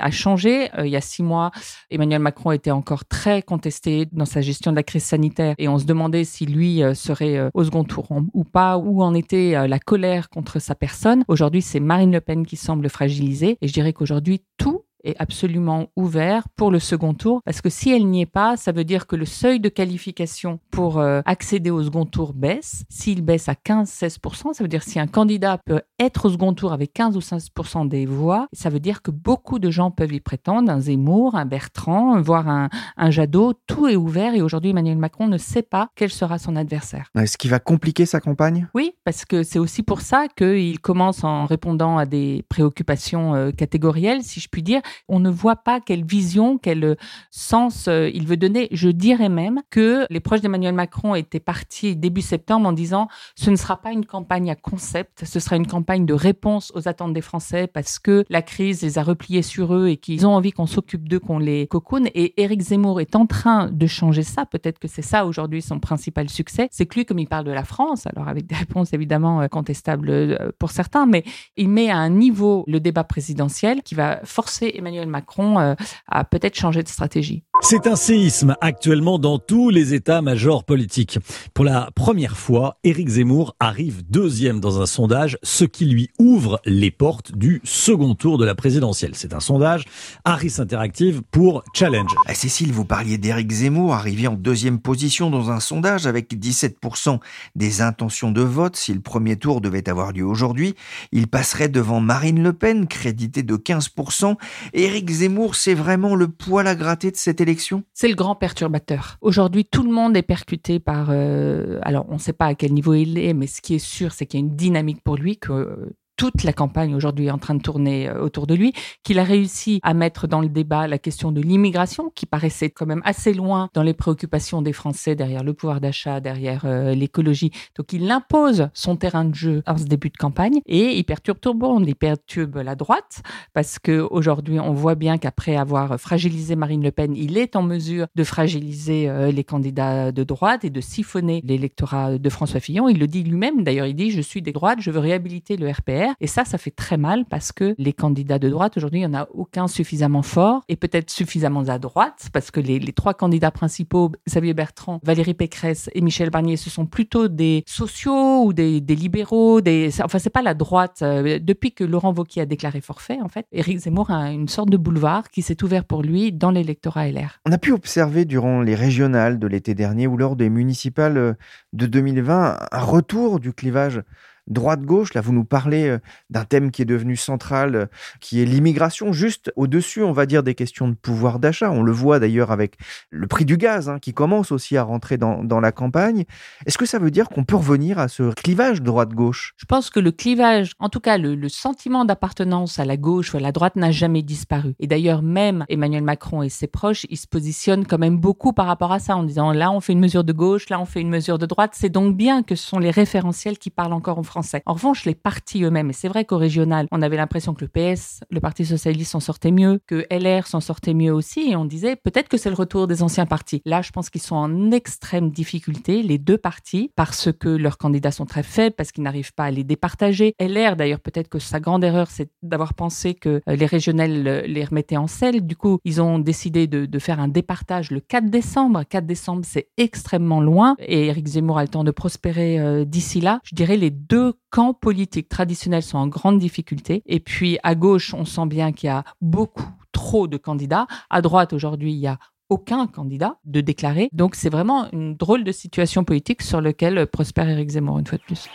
a 0.00 0.10
changé. 0.10 0.68
Euh, 0.78 0.86
il 0.86 0.92
y 0.92 0.96
a 0.96 1.00
six 1.00 1.22
mois, 1.22 1.50
Emmanuel 1.90 2.20
Macron 2.20 2.52
était 2.52 2.70
encore 2.70 3.04
très 3.04 3.42
contesté 3.42 4.06
dans 4.12 4.24
sa 4.24 4.40
gestion 4.40 4.70
de 4.70 4.76
la 4.76 4.82
crise 4.82 5.04
sanitaire 5.04 5.54
et 5.58 5.68
on 5.68 5.78
se 5.78 5.84
demandait 5.84 6.24
si 6.24 6.44
lui 6.44 6.82
serait 6.94 7.50
au 7.54 7.64
second 7.64 7.84
tour 7.84 8.08
ou 8.34 8.44
pas, 8.44 8.76
où 8.76 9.02
en 9.02 9.14
était 9.14 9.66
la 9.66 9.78
colère 9.78 10.28
contre 10.28 10.58
sa 10.58 10.74
personne. 10.74 11.24
Aujourd'hui, 11.28 11.62
c'est 11.62 11.80
Marine 11.80 12.12
Le 12.12 12.20
Pen 12.20 12.44
qui 12.44 12.56
semble 12.56 12.88
fragilisée 12.88 13.56
et 13.60 13.68
je 13.68 13.72
dirais 13.72 13.92
qu'aujourd'hui, 13.92 14.42
tout 14.58 14.81
est 15.04 15.16
absolument 15.18 15.88
ouvert 15.96 16.48
pour 16.56 16.70
le 16.70 16.78
second 16.78 17.14
tour. 17.14 17.40
Parce 17.44 17.60
que 17.60 17.70
si 17.70 17.90
elle 17.90 18.06
n'y 18.06 18.22
est 18.22 18.26
pas, 18.26 18.56
ça 18.56 18.72
veut 18.72 18.84
dire 18.84 19.06
que 19.06 19.16
le 19.16 19.24
seuil 19.24 19.60
de 19.60 19.68
qualification 19.68 20.60
pour 20.70 20.98
euh, 20.98 21.20
accéder 21.24 21.70
au 21.70 21.82
second 21.82 22.06
tour 22.06 22.32
baisse. 22.34 22.84
S'il 22.88 23.22
baisse 23.22 23.48
à 23.48 23.54
15-16%, 23.54 24.52
ça 24.52 24.64
veut 24.64 24.68
dire 24.68 24.82
si 24.82 24.98
un 24.98 25.06
candidat 25.06 25.58
peut 25.64 25.82
être 25.98 26.26
au 26.26 26.30
second 26.30 26.54
tour 26.54 26.72
avec 26.72 26.92
15 26.92 27.16
ou 27.16 27.20
16% 27.20 27.88
des 27.88 28.06
voix, 28.06 28.46
ça 28.52 28.70
veut 28.70 28.80
dire 28.80 29.02
que 29.02 29.10
beaucoup 29.10 29.58
de 29.58 29.70
gens 29.70 29.90
peuvent 29.90 30.12
y 30.12 30.20
prétendre, 30.20 30.70
un 30.70 30.80
Zemmour, 30.80 31.34
un 31.34 31.46
Bertrand, 31.46 32.20
voire 32.20 32.48
un, 32.48 32.68
un 32.96 33.10
Jadot, 33.10 33.54
tout 33.66 33.88
est 33.88 33.96
ouvert. 33.96 34.34
Et 34.34 34.42
aujourd'hui 34.42 34.70
Emmanuel 34.70 34.98
Macron 34.98 35.28
ne 35.28 35.38
sait 35.38 35.62
pas 35.62 35.88
quel 35.96 36.10
sera 36.10 36.38
son 36.38 36.56
adversaire. 36.56 37.08
Est-ce 37.16 37.38
qui 37.38 37.48
va 37.48 37.58
compliquer 37.58 38.06
sa 38.06 38.20
campagne? 38.20 38.68
Oui, 38.74 38.92
parce 39.04 39.24
que 39.24 39.42
c'est 39.42 39.58
aussi 39.58 39.82
pour 39.82 40.00
ça 40.00 40.26
qu'il 40.28 40.80
commence 40.80 41.24
en 41.24 41.46
répondant 41.46 41.98
à 41.98 42.06
des 42.06 42.44
préoccupations 42.48 43.34
euh, 43.34 43.50
catégorielles, 43.50 44.22
si 44.22 44.40
je 44.40 44.48
puis 44.48 44.62
dire, 44.62 44.80
on 45.08 45.20
ne 45.20 45.30
voit 45.30 45.56
pas 45.56 45.80
quelle 45.80 46.04
vision, 46.04 46.58
quel 46.58 46.96
sens 47.30 47.88
euh, 47.88 48.10
il 48.12 48.26
veut 48.26 48.36
donner. 48.36 48.68
Je 48.72 48.88
dirais 48.88 49.28
même 49.28 49.60
que 49.70 50.06
les 50.10 50.20
proches 50.20 50.40
d'Emmanuel 50.40 50.74
Macron 50.74 51.14
étaient 51.14 51.40
partis 51.40 51.96
début 51.96 52.22
septembre 52.22 52.68
en 52.68 52.72
disant 52.72 53.08
ce 53.36 53.50
ne 53.50 53.56
sera 53.56 53.76
pas 53.76 53.92
une 53.92 54.06
campagne 54.06 54.50
à 54.50 54.54
concept, 54.54 55.24
ce 55.24 55.40
sera 55.40 55.56
une 55.56 55.66
campagne 55.66 56.06
de 56.06 56.14
réponse 56.14 56.72
aux 56.74 56.88
attentes 56.88 57.12
des 57.12 57.20
Français 57.20 57.66
parce 57.66 57.98
que 57.98 58.24
la 58.28 58.42
crise 58.42 58.82
les 58.82 58.98
a 58.98 59.02
repliés 59.02 59.42
sur 59.42 59.74
eux 59.74 59.88
et 59.88 59.96
qu'ils 59.96 60.26
ont 60.26 60.34
envie 60.34 60.52
qu'on 60.52 60.66
s'occupe 60.66 61.08
d'eux, 61.08 61.20
qu'on 61.20 61.38
les 61.38 61.66
cocoune. 61.66 62.08
Et 62.14 62.40
Éric 62.42 62.60
Zemmour 62.60 63.00
est 63.00 63.16
en 63.16 63.26
train 63.26 63.68
de 63.70 63.86
changer 63.86 64.22
ça. 64.22 64.46
Peut-être 64.46 64.78
que 64.78 64.88
c'est 64.88 65.02
ça 65.02 65.26
aujourd'hui 65.26 65.62
son 65.62 65.80
principal 65.80 66.28
succès. 66.28 66.68
C'est 66.70 66.86
que 66.86 66.94
lui, 66.94 67.04
comme 67.04 67.18
il 67.18 67.28
parle 67.28 67.44
de 67.44 67.52
la 67.52 67.64
France, 67.64 68.06
alors 68.06 68.28
avec 68.28 68.46
des 68.46 68.54
réponses 68.54 68.92
évidemment 68.92 69.40
euh, 69.40 69.48
contestables 69.48 70.10
euh, 70.10 70.50
pour 70.58 70.70
certains, 70.70 71.06
mais 71.06 71.24
il 71.56 71.68
met 71.68 71.90
à 71.90 71.98
un 71.98 72.10
niveau 72.10 72.64
le 72.66 72.80
débat 72.80 73.04
présidentiel 73.04 73.82
qui 73.82 73.94
va 73.94 74.20
forcer 74.24 74.72
Emmanuel 74.82 75.08
Macron 75.08 75.58
euh, 75.58 75.74
a 76.08 76.24
peut-être 76.24 76.56
changé 76.56 76.82
de 76.82 76.88
stratégie. 76.88 77.44
C'est 77.64 77.86
un 77.86 77.94
séisme 77.94 78.56
actuellement 78.60 79.20
dans 79.20 79.38
tous 79.38 79.70
les 79.70 79.94
états-majors 79.94 80.64
politiques. 80.64 81.20
Pour 81.54 81.64
la 81.64 81.90
première 81.94 82.36
fois, 82.36 82.76
Éric 82.82 83.08
Zemmour 83.08 83.54
arrive 83.60 84.02
deuxième 84.10 84.58
dans 84.58 84.82
un 84.82 84.86
sondage, 84.86 85.38
ce 85.44 85.64
qui 85.64 85.86
lui 85.86 86.10
ouvre 86.18 86.60
les 86.66 86.90
portes 86.90 87.32
du 87.32 87.60
second 87.62 88.16
tour 88.16 88.36
de 88.36 88.44
la 88.44 88.56
présidentielle. 88.56 89.12
C'est 89.14 89.32
un 89.32 89.40
sondage 89.40 89.84
Harris 90.24 90.56
Interactive 90.58 91.22
pour 91.30 91.62
Challenge. 91.72 92.10
Ah, 92.26 92.34
Cécile, 92.34 92.72
vous 92.72 92.84
parliez 92.84 93.16
d'Éric 93.16 93.52
Zemmour, 93.52 93.94
arrivé 93.94 94.26
en 94.26 94.34
deuxième 94.34 94.80
position 94.80 95.30
dans 95.30 95.50
un 95.50 95.60
sondage 95.60 96.08
avec 96.08 96.34
17% 96.34 97.20
des 97.54 97.80
intentions 97.80 98.32
de 98.32 98.42
vote. 98.42 98.76
Si 98.76 98.92
le 98.92 99.00
premier 99.00 99.36
tour 99.36 99.60
devait 99.60 99.88
avoir 99.88 100.12
lieu 100.12 100.26
aujourd'hui, 100.26 100.74
il 101.12 101.28
passerait 101.28 101.68
devant 101.68 102.00
Marine 102.00 102.42
Le 102.42 102.52
Pen, 102.52 102.88
crédité 102.88 103.44
de 103.44 103.56
15%. 103.56 104.34
Éric 104.74 105.08
Zemmour, 105.08 105.54
c'est 105.54 105.74
vraiment 105.74 106.16
le 106.16 106.26
poil 106.26 106.66
à 106.66 106.74
gratter 106.74 107.12
de 107.12 107.16
cette 107.16 107.40
élection 107.40 107.51
c'est 107.92 108.08
le 108.08 108.14
grand 108.14 108.34
perturbateur. 108.34 109.16
Aujourd'hui, 109.20 109.64
tout 109.64 109.82
le 109.82 109.92
monde 109.92 110.16
est 110.16 110.22
percuté 110.22 110.78
par. 110.78 111.08
euh, 111.10 111.78
alors, 111.82 112.06
on 112.08 112.14
ne 112.14 112.18
sait 112.18 112.32
pas 112.32 112.46
à 112.46 112.54
quel 112.54 112.72
niveau 112.72 112.94
il 112.94 113.18
est, 113.18 113.34
mais 113.34 113.46
ce 113.46 113.60
qui 113.60 113.74
est 113.74 113.78
sûr, 113.78 114.12
c'est 114.12 114.26
qu'il 114.26 114.40
y 114.40 114.42
a 114.42 114.46
une 114.46 114.56
dynamique 114.56 115.02
pour 115.02 115.16
lui 115.16 115.36
que 115.36 115.52
euh, 115.52 115.96
toute 116.22 116.44
la 116.44 116.52
campagne 116.52 116.94
aujourd'hui 116.94 117.26
est 117.26 117.30
en 117.32 117.38
train 117.38 117.56
de 117.56 117.62
tourner 117.62 118.08
euh, 118.08 118.22
autour 118.22 118.46
de 118.46 118.54
lui, 118.54 118.72
qu'il 119.02 119.18
a 119.18 119.24
réussi 119.24 119.80
à 119.82 119.92
mettre 119.92 120.28
dans 120.28 120.40
le 120.40 120.48
débat 120.48 120.86
la 120.86 120.96
question 120.96 121.32
de 121.32 121.40
l'immigration, 121.40 122.12
qui 122.14 122.26
paraissait 122.26 122.70
quand 122.70 122.86
même 122.86 123.02
assez 123.04 123.34
loin 123.34 123.68
dans 123.74 123.82
les 123.82 123.92
préoccupations 123.92 124.62
des 124.62 124.72
Français, 124.72 125.16
derrière 125.16 125.42
le 125.42 125.52
pouvoir 125.52 125.80
d'achat, 125.80 126.20
derrière 126.20 126.62
euh, 126.64 126.94
l'écologie. 126.94 127.50
Donc 127.76 127.92
il 127.92 128.08
impose 128.08 128.68
son 128.72 128.94
terrain 128.94 129.24
de 129.24 129.34
jeu 129.34 129.64
en 129.66 129.76
ce 129.76 129.82
début 129.82 130.10
de 130.10 130.16
campagne 130.16 130.60
et 130.64 130.96
il 130.96 131.02
perturbe 131.02 131.40
tout 131.40 131.54
le 131.54 131.58
monde, 131.58 131.88
il 131.88 131.96
perturbe 131.96 132.58
la 132.58 132.76
droite, 132.76 133.22
parce 133.52 133.80
que 133.80 134.06
aujourd'hui 134.08 134.60
on 134.60 134.74
voit 134.74 134.94
bien 134.94 135.18
qu'après 135.18 135.56
avoir 135.56 135.98
fragilisé 135.98 136.54
Marine 136.54 136.84
Le 136.84 136.92
Pen, 136.92 137.16
il 137.16 137.36
est 137.36 137.56
en 137.56 137.62
mesure 137.62 138.06
de 138.14 138.22
fragiliser 138.22 139.08
euh, 139.08 139.32
les 139.32 139.42
candidats 139.42 140.12
de 140.12 140.22
droite 140.22 140.64
et 140.64 140.70
de 140.70 140.80
siphonner 140.80 141.42
l'électorat 141.44 142.16
de 142.16 142.30
François 142.30 142.60
Fillon. 142.60 142.88
Il 142.88 143.00
le 143.00 143.08
dit 143.08 143.24
lui-même, 143.24 143.64
d'ailleurs 143.64 143.86
il 143.86 143.96
dit 143.96 144.12
je 144.12 144.20
suis 144.20 144.40
des 144.40 144.52
droites, 144.52 144.80
je 144.80 144.92
veux 144.92 145.00
réhabiliter 145.00 145.56
le 145.56 145.68
RPR. 145.68 146.11
Et 146.20 146.26
ça, 146.26 146.44
ça 146.44 146.58
fait 146.58 146.70
très 146.70 146.96
mal 146.96 147.24
parce 147.24 147.52
que 147.52 147.74
les 147.78 147.92
candidats 147.92 148.38
de 148.38 148.48
droite, 148.48 148.76
aujourd'hui, 148.76 149.00
il 149.00 149.08
n'y 149.08 149.16
en 149.16 149.18
a 149.18 149.28
aucun 149.32 149.68
suffisamment 149.68 150.22
fort 150.22 150.62
et 150.68 150.76
peut-être 150.76 151.10
suffisamment 151.10 151.62
à 151.68 151.78
droite 151.78 152.28
parce 152.32 152.50
que 152.50 152.60
les, 152.60 152.80
trois 152.92 153.14
candidats 153.14 153.50
principaux, 153.50 154.12
Xavier 154.28 154.54
Bertrand, 154.54 155.00
Valérie 155.02 155.34
Pécresse 155.34 155.90
et 155.94 156.00
Michel 156.00 156.30
Barnier, 156.30 156.56
ce 156.56 156.70
sont 156.70 156.86
plutôt 156.86 157.28
des 157.28 157.64
sociaux 157.66 158.44
ou 158.44 158.52
des, 158.52 158.80
libéraux, 158.80 159.60
des, 159.60 159.90
enfin, 160.02 160.18
c'est 160.18 160.30
pas 160.30 160.42
la 160.42 160.54
droite. 160.54 161.00
Euh, 161.02 161.38
Depuis 161.40 161.72
que 161.72 161.84
Laurent 161.84 162.12
Wauquiez 162.12 162.42
a 162.42 162.46
déclaré 162.46 162.80
forfait, 162.80 163.18
en 163.22 163.28
fait, 163.28 163.46
Éric 163.52 163.78
Zemmour 163.78 164.10
a 164.10 164.30
une 164.30 164.48
sorte 164.48 164.70
de 164.70 164.76
boulevard 164.76 165.30
qui 165.30 165.42
s'est 165.42 165.62
ouvert 165.62 165.84
pour 165.84 166.02
lui 166.02 166.32
dans 166.32 166.50
l'électorat 166.50 167.08
LR. 167.08 167.40
On 167.46 167.52
a 167.52 167.58
pu 167.58 167.72
observer 167.72 168.24
durant 168.24 168.60
les 168.60 168.74
régionales 168.74 169.38
de 169.38 169.46
l'été 169.46 169.74
dernier 169.74 170.06
ou 170.06 170.16
lors 170.16 170.36
des 170.36 170.50
municipales 170.50 171.36
de 171.72 171.86
2020 171.86 172.58
un 172.70 172.80
retour 172.80 173.40
du 173.40 173.52
clivage 173.52 174.02
droite-gauche. 174.48 175.14
Là, 175.14 175.20
vous 175.20 175.32
nous 175.32 175.44
parlez 175.44 175.88
euh, 175.88 175.98
d'un 176.30 176.44
thème 176.44 176.70
qui 176.70 176.82
est 176.82 176.86
devenu 176.86 177.16
central, 177.16 177.74
euh, 177.74 177.86
qui 178.20 178.42
est 178.42 178.44
l'immigration, 178.44 179.12
juste 179.12 179.52
au-dessus, 179.56 180.02
on 180.02 180.12
va 180.12 180.26
dire, 180.26 180.42
des 180.42 180.54
questions 180.54 180.88
de 180.88 180.94
pouvoir 180.94 181.38
d'achat. 181.38 181.70
On 181.70 181.82
le 181.82 181.92
voit 181.92 182.18
d'ailleurs 182.18 182.50
avec 182.50 182.76
le 183.10 183.26
prix 183.26 183.44
du 183.44 183.56
gaz, 183.56 183.88
hein, 183.88 183.98
qui 184.00 184.12
commence 184.12 184.52
aussi 184.52 184.76
à 184.76 184.82
rentrer 184.82 185.16
dans, 185.16 185.60
la 185.62 185.72
campagne. 185.72 186.24
Est-ce 186.66 186.78
que 186.78 186.86
ça 186.86 186.98
veut 186.98 187.10
dire 187.10 187.28
qu'on 187.28 187.44
peut 187.44 187.56
revenir 187.56 187.98
à 187.98 188.08
ce 188.08 188.32
clivage 188.32 188.82
droite-gauche? 188.82 189.54
Je 189.56 189.64
pense 189.64 189.90
que 189.90 190.00
le 190.00 190.10
clivage, 190.10 190.72
en 190.80 190.88
tout 190.88 190.98
cas 190.98 191.18
le, 191.18 191.48
sentiment 191.48 192.04
d'appartenance 192.04 192.78
à 192.78 192.84
la 192.84 192.96
gauche 192.96 193.34
ou 193.34 193.36
à 193.36 193.40
la 193.40 193.52
droite 193.52 193.76
n'a 193.76 193.90
jamais 193.90 194.22
disparu. 194.22 194.74
Et 194.80 194.86
d'ailleurs, 194.86 195.22
même 195.22 195.64
Emmanuel 195.68 196.02
Macron 196.02 196.42
et 196.42 196.48
ses 196.48 196.66
proches, 196.66 197.06
ils 197.10 197.16
se 197.16 197.26
positionnent 197.28 197.86
quand 197.86 197.98
même 197.98 198.18
beaucoup 198.18 198.52
par 198.52 198.66
rapport 198.66 198.90
à 198.90 198.98
ça, 198.98 199.16
en 199.16 199.22
disant 199.22 199.52
là 199.52 199.70
on 199.70 199.80
fait 199.80 199.92
une 199.92 200.00
mesure 200.00 200.24
de 200.24 200.32
gauche, 200.32 200.68
là 200.68 200.80
on 200.80 200.84
fait 200.86 201.00
une 201.00 201.10
mesure 201.10 201.38
de 201.38 201.46
droite. 201.46 201.72
C'est 201.74 201.90
donc 201.90 202.16
bien 202.16 202.42
que 202.42 202.56
ce 202.56 202.66
sont 202.66 202.78
les 202.78 202.90
référentiels 202.90 203.58
qui 203.58 203.70
parlent 203.70 203.92
encore 203.92 204.18
aux 204.18 204.22
En 204.66 204.74
revanche, 204.74 205.04
les 205.04 205.14
partis 205.14 205.62
eux-mêmes, 205.62 205.90
et 205.90 205.92
c'est 205.92 206.08
vrai 206.08 206.24
qu'au 206.24 206.38
régional, 206.38 206.86
on 206.90 207.02
avait 207.02 207.16
l'impression 207.16 207.54
que 207.54 207.64
le 207.64 207.68
PS, 207.68 208.20
le 208.30 208.40
Parti 208.40 208.64
Socialiste 208.64 209.12
s'en 209.12 209.20
sortait 209.20 209.50
mieux, 209.50 209.80
que 209.86 210.06
LR 210.10 210.46
s'en 210.46 210.60
sortait 210.60 210.94
mieux 210.94 211.12
aussi, 211.12 211.50
et 211.50 211.56
on 211.56 211.64
disait 211.64 211.96
peut-être 211.96 212.28
que 212.28 212.36
c'est 212.36 212.50
le 212.50 212.56
retour 212.56 212.86
des 212.86 213.02
anciens 213.02 213.26
partis. 213.26 213.62
Là, 213.64 213.82
je 213.82 213.90
pense 213.90 214.10
qu'ils 214.10 214.22
sont 214.22 214.36
en 214.36 214.70
extrême 214.70 215.30
difficulté, 215.30 216.02
les 216.02 216.18
deux 216.18 216.38
partis, 216.38 216.90
parce 216.96 217.30
que 217.32 217.48
leurs 217.48 217.78
candidats 217.78 218.10
sont 218.10 218.26
très 218.26 218.42
faibles, 218.42 218.74
parce 218.76 218.92
qu'ils 218.92 219.04
n'arrivent 219.04 219.34
pas 219.34 219.44
à 219.44 219.50
les 219.50 219.64
départager. 219.64 220.34
LR, 220.40 220.76
d'ailleurs, 220.76 221.00
peut-être 221.00 221.28
que 221.28 221.38
sa 221.38 221.60
grande 221.60 221.84
erreur, 221.84 222.10
c'est 222.10 222.30
d'avoir 222.42 222.74
pensé 222.74 223.14
que 223.14 223.40
euh, 223.48 223.56
les 223.56 223.66
régionales 223.66 224.26
euh, 224.26 224.42
les 224.46 224.64
remettaient 224.64 224.96
en 224.96 225.06
selle. 225.06 225.46
Du 225.46 225.56
coup, 225.56 225.78
ils 225.84 226.00
ont 226.00 226.18
décidé 226.18 226.66
de, 226.66 226.98
faire 226.98 227.20
un 227.20 227.28
départage 227.28 227.90
le 227.90 228.00
4 228.00 228.30
décembre. 228.30 228.84
4 228.88 229.06
décembre, 229.06 229.42
c'est 229.44 229.68
extrêmement 229.76 230.40
loin, 230.40 230.76
et 230.78 231.06
Éric 231.06 231.26
Zemmour 231.26 231.58
a 231.58 231.62
le 231.62 231.68
temps 231.68 231.84
de 231.84 231.90
prospérer 231.90 232.60
euh, 232.60 232.84
d'ici 232.84 233.20
là. 233.20 233.40
Je 233.44 233.54
dirais 233.54 233.76
les 233.76 233.90
deux 233.90 234.21
deux 234.22 234.34
camps 234.50 234.72
politiques 234.72 235.28
traditionnels 235.28 235.82
sont 235.82 235.98
en 235.98 236.06
grande 236.06 236.38
difficulté. 236.38 237.02
Et 237.06 237.18
puis 237.18 237.58
à 237.64 237.74
gauche, 237.74 238.14
on 238.14 238.24
sent 238.24 238.46
bien 238.46 238.70
qu'il 238.70 238.86
y 238.86 238.90
a 238.90 239.02
beaucoup 239.20 239.68
trop 239.90 240.28
de 240.28 240.36
candidats. 240.36 240.86
À 241.10 241.22
droite, 241.22 241.52
aujourd'hui, 241.52 241.92
il 241.92 241.98
y 241.98 242.06
a 242.06 242.18
aucun 242.48 242.86
candidat 242.86 243.38
de 243.44 243.60
déclarer. 243.60 244.08
Donc 244.12 244.36
c'est 244.36 244.50
vraiment 244.50 244.86
une 244.92 245.16
drôle 245.16 245.42
de 245.42 245.50
situation 245.50 246.04
politique 246.04 246.42
sur 246.42 246.60
laquelle 246.60 247.04
prospère 247.08 247.48
Éric 247.48 247.70
Zemmour 247.70 247.98
une 247.98 248.06
fois 248.06 248.18
de 248.18 248.22
plus. 248.22 248.48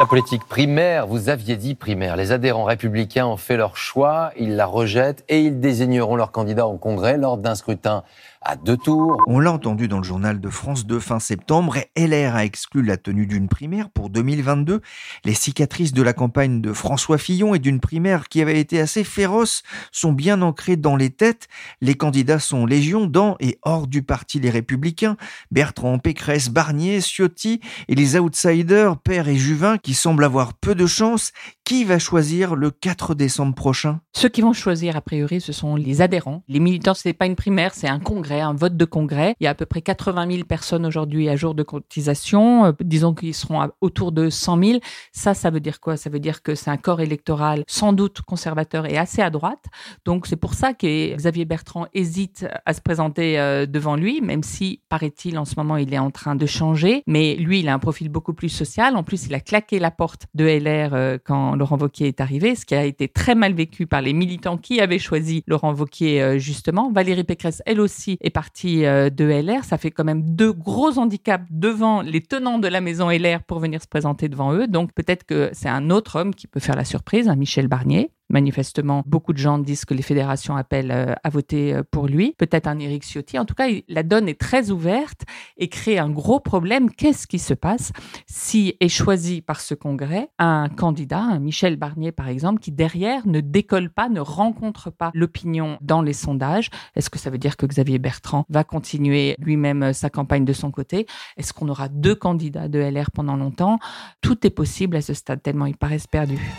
La 0.00 0.06
politique 0.06 0.44
primaire, 0.44 1.08
vous 1.08 1.28
aviez 1.28 1.56
dit 1.56 1.74
primaire. 1.74 2.14
Les 2.14 2.30
adhérents 2.30 2.62
républicains 2.62 3.26
ont 3.26 3.36
fait 3.36 3.56
leur 3.56 3.76
choix, 3.76 4.30
ils 4.38 4.54
la 4.54 4.64
rejettent 4.64 5.24
et 5.28 5.40
ils 5.40 5.58
désigneront 5.58 6.14
leur 6.14 6.30
candidat 6.30 6.68
au 6.68 6.78
Congrès 6.78 7.18
lors 7.18 7.36
d'un 7.36 7.56
scrutin 7.56 8.04
à 8.42 8.56
deux 8.56 8.76
tours. 8.76 9.22
On 9.26 9.40
l'a 9.40 9.52
entendu 9.52 9.88
dans 9.88 9.98
le 9.98 10.04
journal 10.04 10.40
de 10.40 10.48
France 10.48 10.86
de 10.86 10.98
fin 10.98 11.18
septembre, 11.18 11.76
LR 11.96 12.34
a 12.34 12.44
exclu 12.44 12.82
la 12.82 12.96
tenue 12.96 13.26
d'une 13.26 13.48
primaire 13.48 13.90
pour 13.90 14.10
2022. 14.10 14.80
Les 15.24 15.34
cicatrices 15.34 15.92
de 15.92 16.02
la 16.02 16.12
campagne 16.12 16.60
de 16.60 16.72
François 16.72 17.18
Fillon 17.18 17.54
et 17.54 17.58
d'une 17.58 17.80
primaire 17.80 18.28
qui 18.28 18.40
avait 18.40 18.60
été 18.60 18.80
assez 18.80 19.04
féroce 19.04 19.62
sont 19.92 20.12
bien 20.12 20.42
ancrées 20.42 20.76
dans 20.76 20.96
les 20.96 21.10
têtes. 21.10 21.48
Les 21.80 21.94
candidats 21.94 22.38
sont 22.38 22.66
légion 22.66 23.06
dans 23.06 23.36
et 23.40 23.58
hors 23.62 23.86
du 23.86 24.02
parti 24.02 24.40
Les 24.40 24.50
Républicains. 24.50 25.16
Bertrand, 25.50 25.98
Pécresse, 25.98 26.50
Barnier, 26.50 27.00
Ciotti 27.00 27.60
et 27.88 27.94
les 27.94 28.18
outsiders, 28.18 28.98
Père 28.98 29.28
et 29.28 29.36
Juvin 29.36 29.78
qui 29.78 29.94
semblent 29.94 30.24
avoir 30.24 30.54
peu 30.54 30.74
de 30.74 30.86
chance. 30.86 31.32
Qui 31.68 31.84
va 31.84 31.98
choisir 31.98 32.56
le 32.56 32.70
4 32.70 33.14
décembre 33.14 33.54
prochain? 33.54 34.00
Ceux 34.14 34.30
qui 34.30 34.40
vont 34.40 34.54
choisir, 34.54 34.96
a 34.96 35.02
priori, 35.02 35.38
ce 35.38 35.52
sont 35.52 35.76
les 35.76 36.00
adhérents. 36.00 36.42
Les 36.48 36.60
militants, 36.60 36.94
ce 36.94 37.06
n'est 37.06 37.12
pas 37.12 37.26
une 37.26 37.36
primaire, 37.36 37.74
c'est 37.74 37.88
un 37.88 37.98
congrès 37.98 38.40
un 38.40 38.54
vote 38.54 38.78
de 38.78 38.86
congrès. 38.86 39.34
Il 39.38 39.44
y 39.44 39.46
a 39.46 39.50
à 39.50 39.54
peu 39.54 39.66
près 39.66 39.82
80 39.82 40.30
000 40.30 40.44
personnes 40.44 40.86
aujourd'hui 40.86 41.28
à 41.28 41.36
jour 41.36 41.54
de 41.54 41.62
cotisation. 41.62 42.64
Euh, 42.64 42.72
disons 42.80 43.12
qu'ils 43.12 43.34
seront 43.34 43.68
autour 43.82 44.12
de 44.12 44.30
100 44.30 44.64
000. 44.64 44.78
Ça, 45.12 45.34
ça 45.34 45.50
veut 45.50 45.60
dire 45.60 45.78
quoi? 45.78 45.98
Ça 45.98 46.08
veut 46.08 46.20
dire 46.20 46.42
que 46.42 46.54
c'est 46.54 46.70
un 46.70 46.78
corps 46.78 47.02
électoral 47.02 47.64
sans 47.66 47.92
doute 47.92 48.22
conservateur 48.22 48.86
et 48.86 48.96
assez 48.96 49.20
à 49.20 49.28
droite. 49.28 49.66
Donc 50.06 50.26
c'est 50.26 50.36
pour 50.36 50.54
ça 50.54 50.72
que 50.72 51.14
Xavier 51.16 51.44
Bertrand 51.44 51.86
hésite 51.92 52.46
à 52.64 52.72
se 52.72 52.80
présenter 52.80 53.38
euh, 53.38 53.66
devant 53.66 53.96
lui, 53.96 54.22
même 54.22 54.42
si, 54.42 54.80
paraît-il, 54.88 55.38
en 55.38 55.44
ce 55.44 55.54
moment, 55.58 55.76
il 55.76 55.92
est 55.92 55.98
en 55.98 56.10
train 56.10 56.34
de 56.34 56.46
changer. 56.46 57.02
Mais 57.06 57.34
lui, 57.34 57.60
il 57.60 57.68
a 57.68 57.74
un 57.74 57.78
profil 57.78 58.08
beaucoup 58.08 58.32
plus 58.32 58.48
social. 58.48 58.96
En 58.96 59.02
plus, 59.02 59.26
il 59.26 59.34
a 59.34 59.40
claqué 59.40 59.78
la 59.78 59.90
porte 59.90 60.28
de 60.32 60.46
LR 60.46 60.94
euh, 60.94 61.18
quand 61.22 61.57
Laurent 61.58 61.76
Wauquiez 61.76 62.08
est 62.08 62.20
arrivé, 62.20 62.54
ce 62.54 62.64
qui 62.64 62.74
a 62.74 62.84
été 62.84 63.08
très 63.08 63.34
mal 63.34 63.52
vécu 63.52 63.86
par 63.86 64.00
les 64.00 64.12
militants 64.12 64.56
qui 64.56 64.80
avaient 64.80 64.98
choisi 64.98 65.44
Laurent 65.46 65.74
Wauquiez, 65.74 66.38
justement. 66.38 66.90
Valérie 66.90 67.24
Pécresse, 67.24 67.62
elle 67.66 67.80
aussi, 67.80 68.18
est 68.20 68.30
partie 68.30 68.84
euh, 68.84 69.10
de 69.10 69.24
LR. 69.24 69.64
Ça 69.64 69.78
fait 69.78 69.90
quand 69.90 70.04
même 70.04 70.34
deux 70.34 70.52
gros 70.52 70.98
handicaps 70.98 71.44
devant 71.50 72.02
les 72.02 72.20
tenants 72.20 72.58
de 72.58 72.68
la 72.68 72.80
maison 72.80 73.10
LR 73.10 73.42
pour 73.42 73.60
venir 73.60 73.82
se 73.82 73.88
présenter 73.88 74.28
devant 74.28 74.52
eux. 74.52 74.66
Donc 74.66 74.92
peut-être 74.94 75.24
que 75.24 75.50
c'est 75.52 75.68
un 75.68 75.90
autre 75.90 76.20
homme 76.20 76.34
qui 76.34 76.46
peut 76.46 76.60
faire 76.60 76.76
la 76.76 76.84
surprise, 76.84 77.28
un 77.28 77.36
Michel 77.36 77.68
Barnier. 77.68 78.10
Manifestement, 78.30 79.02
beaucoup 79.06 79.32
de 79.32 79.38
gens 79.38 79.58
disent 79.58 79.86
que 79.86 79.94
les 79.94 80.02
fédérations 80.02 80.54
appellent 80.56 80.90
euh, 80.90 81.14
à 81.24 81.30
voter 81.30 81.74
euh, 81.74 81.82
pour 81.90 82.06
lui. 82.06 82.34
Peut-être 82.36 82.66
un 82.66 82.78
Éric 82.78 83.02
Ciotti. 83.02 83.38
En 83.38 83.46
tout 83.46 83.54
cas, 83.54 83.68
la 83.88 84.02
donne 84.02 84.28
est 84.28 84.38
très 84.38 84.70
ouverte 84.70 85.22
et 85.56 85.68
crée 85.68 85.98
un 85.98 86.10
gros 86.10 86.38
problème. 86.38 86.90
Qu'est-ce 86.90 87.26
qui 87.26 87.38
se 87.38 87.54
passe 87.54 87.92
si 88.26 88.76
est 88.80 88.88
choisi 88.88 89.40
par 89.40 89.60
ce 89.60 89.74
congrès 89.74 90.28
un 90.38 90.68
candidat, 90.68 91.20
un 91.20 91.38
Michel 91.38 91.76
Barnier 91.76 92.12
par 92.12 92.28
exemple, 92.28 92.60
qui 92.60 92.70
derrière 92.70 93.26
ne 93.26 93.40
décolle 93.40 93.88
pas, 93.88 94.10
ne 94.10 94.20
rencontre 94.20 94.90
pas 94.90 95.10
l'opinion 95.14 95.78
dans 95.80 96.02
les 96.02 96.12
sondages? 96.12 96.68
Est-ce 96.96 97.08
que 97.08 97.18
ça 97.18 97.30
veut 97.30 97.38
dire 97.38 97.56
que 97.56 97.64
Xavier 97.64 97.98
Bertrand 97.98 98.44
va 98.50 98.62
continuer 98.62 99.36
lui-même 99.38 99.84
euh, 99.84 99.92
sa 99.94 100.10
campagne 100.10 100.44
de 100.44 100.52
son 100.52 100.70
côté? 100.70 101.06
Est-ce 101.38 101.54
qu'on 101.54 101.68
aura 101.68 101.88
deux 101.88 102.14
candidats 102.14 102.68
de 102.68 102.78
LR 102.78 103.10
pendant 103.10 103.36
longtemps? 103.36 103.78
Tout 104.20 104.46
est 104.46 104.50
possible 104.50 104.96
à 104.96 105.00
ce 105.00 105.14
stade 105.14 105.42
tellement 105.42 105.64
ils 105.64 105.76
paraissent 105.76 106.06
perdus. 106.06 106.54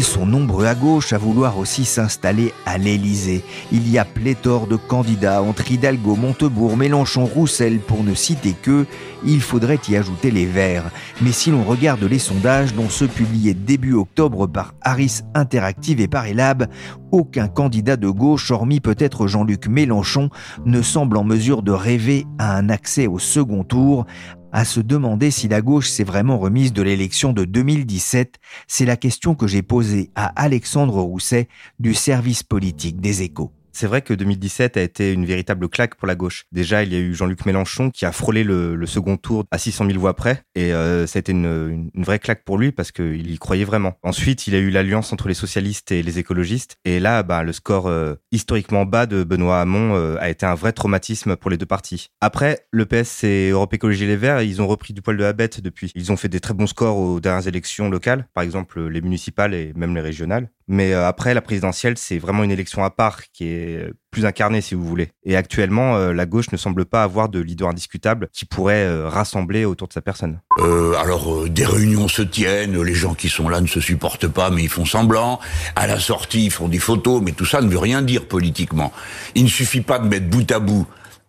Ils 0.00 0.04
sont 0.04 0.24
nombreux 0.24 0.64
à 0.64 0.74
gauche 0.74 1.12
à 1.12 1.18
vouloir 1.18 1.58
aussi 1.58 1.84
s'installer 1.84 2.54
à 2.64 2.78
l'Élysée. 2.78 3.44
Il 3.70 3.86
y 3.86 3.98
a 3.98 4.06
pléthore 4.06 4.66
de 4.66 4.76
candidats 4.76 5.42
entre 5.42 5.70
Hidalgo, 5.70 6.16
Montebourg, 6.16 6.74
Mélenchon, 6.78 7.26
Roussel, 7.26 7.80
pour 7.80 8.02
ne 8.02 8.14
citer 8.14 8.54
que. 8.54 8.86
Il 9.26 9.42
faudrait 9.42 9.78
y 9.90 9.96
ajouter 9.96 10.30
les 10.30 10.46
Verts. 10.46 10.90
Mais 11.20 11.32
si 11.32 11.50
l'on 11.50 11.64
regarde 11.64 12.02
les 12.02 12.18
sondages, 12.18 12.72
dont 12.72 12.88
ceux 12.88 13.08
publiés 13.08 13.52
début 13.52 13.92
octobre 13.92 14.46
par 14.46 14.72
Harris 14.80 15.20
Interactive 15.34 16.00
et 16.00 16.08
par 16.08 16.24
Elab, 16.24 16.68
aucun 17.12 17.48
candidat 17.48 17.98
de 17.98 18.08
gauche, 18.08 18.50
hormis 18.50 18.80
peut-être 18.80 19.26
Jean-Luc 19.26 19.68
Mélenchon, 19.68 20.30
ne 20.64 20.80
semble 20.80 21.18
en 21.18 21.24
mesure 21.24 21.62
de 21.62 21.72
rêver 21.72 22.24
à 22.38 22.56
un 22.56 22.70
accès 22.70 23.06
au 23.06 23.18
second 23.18 23.64
tour, 23.64 24.06
à 24.52 24.64
se 24.64 24.80
demander 24.80 25.30
si 25.30 25.48
la 25.48 25.60
gauche 25.60 25.88
s'est 25.88 26.04
vraiment 26.04 26.38
remise 26.38 26.72
de 26.72 26.82
l'élection 26.82 27.32
de 27.32 27.44
2017, 27.44 28.36
c'est 28.66 28.84
la 28.84 28.96
question 28.96 29.34
que 29.34 29.46
j'ai 29.46 29.62
posée 29.62 30.10
à 30.14 30.26
Alexandre 30.40 31.00
Rousset 31.00 31.48
du 31.78 31.94
service 31.94 32.42
politique 32.42 33.00
des 33.00 33.22
échos. 33.22 33.52
C'est 33.72 33.86
vrai 33.86 34.02
que 34.02 34.14
2017 34.14 34.76
a 34.76 34.82
été 34.82 35.12
une 35.12 35.24
véritable 35.24 35.68
claque 35.68 35.94
pour 35.94 36.08
la 36.08 36.14
gauche. 36.14 36.44
Déjà, 36.52 36.82
il 36.82 36.92
y 36.92 36.96
a 36.96 36.98
eu 36.98 37.14
Jean-Luc 37.14 37.46
Mélenchon 37.46 37.90
qui 37.90 38.04
a 38.04 38.12
frôlé 38.12 38.44
le, 38.44 38.86
second 38.86 39.16
tour 39.16 39.44
à 39.50 39.58
600 39.58 39.86
000 39.86 39.98
voix 39.98 40.14
près, 40.14 40.42
et 40.54 40.72
euh, 40.72 41.06
ça 41.06 41.18
a 41.18 41.20
été 41.20 41.32
une, 41.32 41.90
vraie 41.94 42.18
claque 42.18 42.44
pour 42.44 42.58
lui 42.58 42.72
parce 42.72 42.90
qu'il 42.90 43.30
y 43.30 43.38
croyait 43.38 43.64
vraiment. 43.64 43.94
Ensuite, 44.02 44.46
il 44.46 44.54
a 44.54 44.58
eu 44.58 44.70
l'alliance 44.70 45.12
entre 45.12 45.28
les 45.28 45.34
socialistes 45.34 45.92
et 45.92 46.02
les 46.02 46.18
écologistes, 46.18 46.76
et 46.84 46.98
là, 46.98 47.22
bah, 47.22 47.42
le 47.42 47.52
score 47.52 47.86
euh, 47.86 48.14
historiquement 48.32 48.84
bas 48.84 49.06
de 49.06 49.22
Benoît 49.22 49.60
Hamon 49.60 49.94
euh, 49.94 50.16
a 50.18 50.28
été 50.28 50.44
un 50.46 50.54
vrai 50.54 50.72
traumatisme 50.72 51.36
pour 51.36 51.50
les 51.50 51.56
deux 51.56 51.66
partis. 51.66 52.08
Après, 52.20 52.66
le 52.72 52.86
PS 52.86 53.24
et 53.24 53.50
Europe 53.50 53.72
Écologie 53.74 54.06
Les 54.06 54.16
Verts, 54.16 54.42
ils 54.42 54.60
ont 54.60 54.66
repris 54.66 54.92
du 54.92 55.02
poil 55.02 55.16
de 55.16 55.22
la 55.22 55.32
bête 55.32 55.60
depuis. 55.60 55.92
Ils 55.94 56.10
ont 56.10 56.16
fait 56.16 56.28
des 56.28 56.40
très 56.40 56.54
bons 56.54 56.66
scores 56.66 56.96
aux 56.96 57.20
dernières 57.20 57.46
élections 57.46 57.88
locales, 57.88 58.26
par 58.34 58.42
exemple 58.42 58.80
les 58.88 59.00
municipales 59.00 59.54
et 59.54 59.72
même 59.76 59.94
les 59.94 60.00
régionales. 60.00 60.50
Mais 60.72 60.92
euh, 60.92 61.08
après, 61.08 61.34
la 61.34 61.40
présidentielle, 61.40 61.98
c'est 61.98 62.18
vraiment 62.18 62.44
une 62.44 62.52
élection 62.52 62.84
à 62.84 62.90
part 62.90 63.22
qui 63.32 63.48
est 63.48 63.90
plus 64.12 64.24
incarnée, 64.24 64.60
si 64.60 64.76
vous 64.76 64.84
voulez. 64.84 65.08
Et 65.24 65.34
actuellement, 65.34 65.96
euh, 65.96 66.12
la 66.12 66.26
gauche 66.26 66.52
ne 66.52 66.56
semble 66.56 66.84
pas 66.84 67.02
avoir 67.02 67.28
de 67.28 67.40
leader 67.40 67.68
indiscutable 67.68 68.28
qui 68.32 68.44
pourrait 68.44 68.84
euh, 68.84 69.08
rassembler 69.08 69.64
autour 69.64 69.88
de 69.88 69.92
sa 69.92 70.00
personne. 70.00 70.38
Alors, 70.60 71.48
des 71.48 71.66
réunions 71.66 72.06
se 72.06 72.22
tiennent, 72.22 72.80
les 72.80 72.94
gens 72.94 73.14
qui 73.14 73.28
sont 73.28 73.48
là 73.48 73.60
ne 73.60 73.66
se 73.66 73.80
supportent 73.80 74.28
pas, 74.28 74.50
mais 74.50 74.62
ils 74.62 74.68
font 74.68 74.84
semblant. 74.84 75.40
À 75.74 75.88
la 75.88 75.98
sortie, 75.98 76.44
ils 76.44 76.52
font 76.52 76.68
des 76.68 76.78
photos, 76.78 77.20
mais 77.20 77.32
tout 77.32 77.46
ça 77.46 77.62
ne 77.62 77.68
veut 77.68 77.78
rien 77.78 78.00
dire 78.00 78.26
politiquement. 78.26 78.92
Il 79.34 79.44
ne 79.44 79.48
suffit 79.48 79.80
pas 79.80 79.98
de 79.98 80.06
mettre 80.06 80.28
bout 80.28 80.48
à 80.52 80.60
bout 80.60 80.86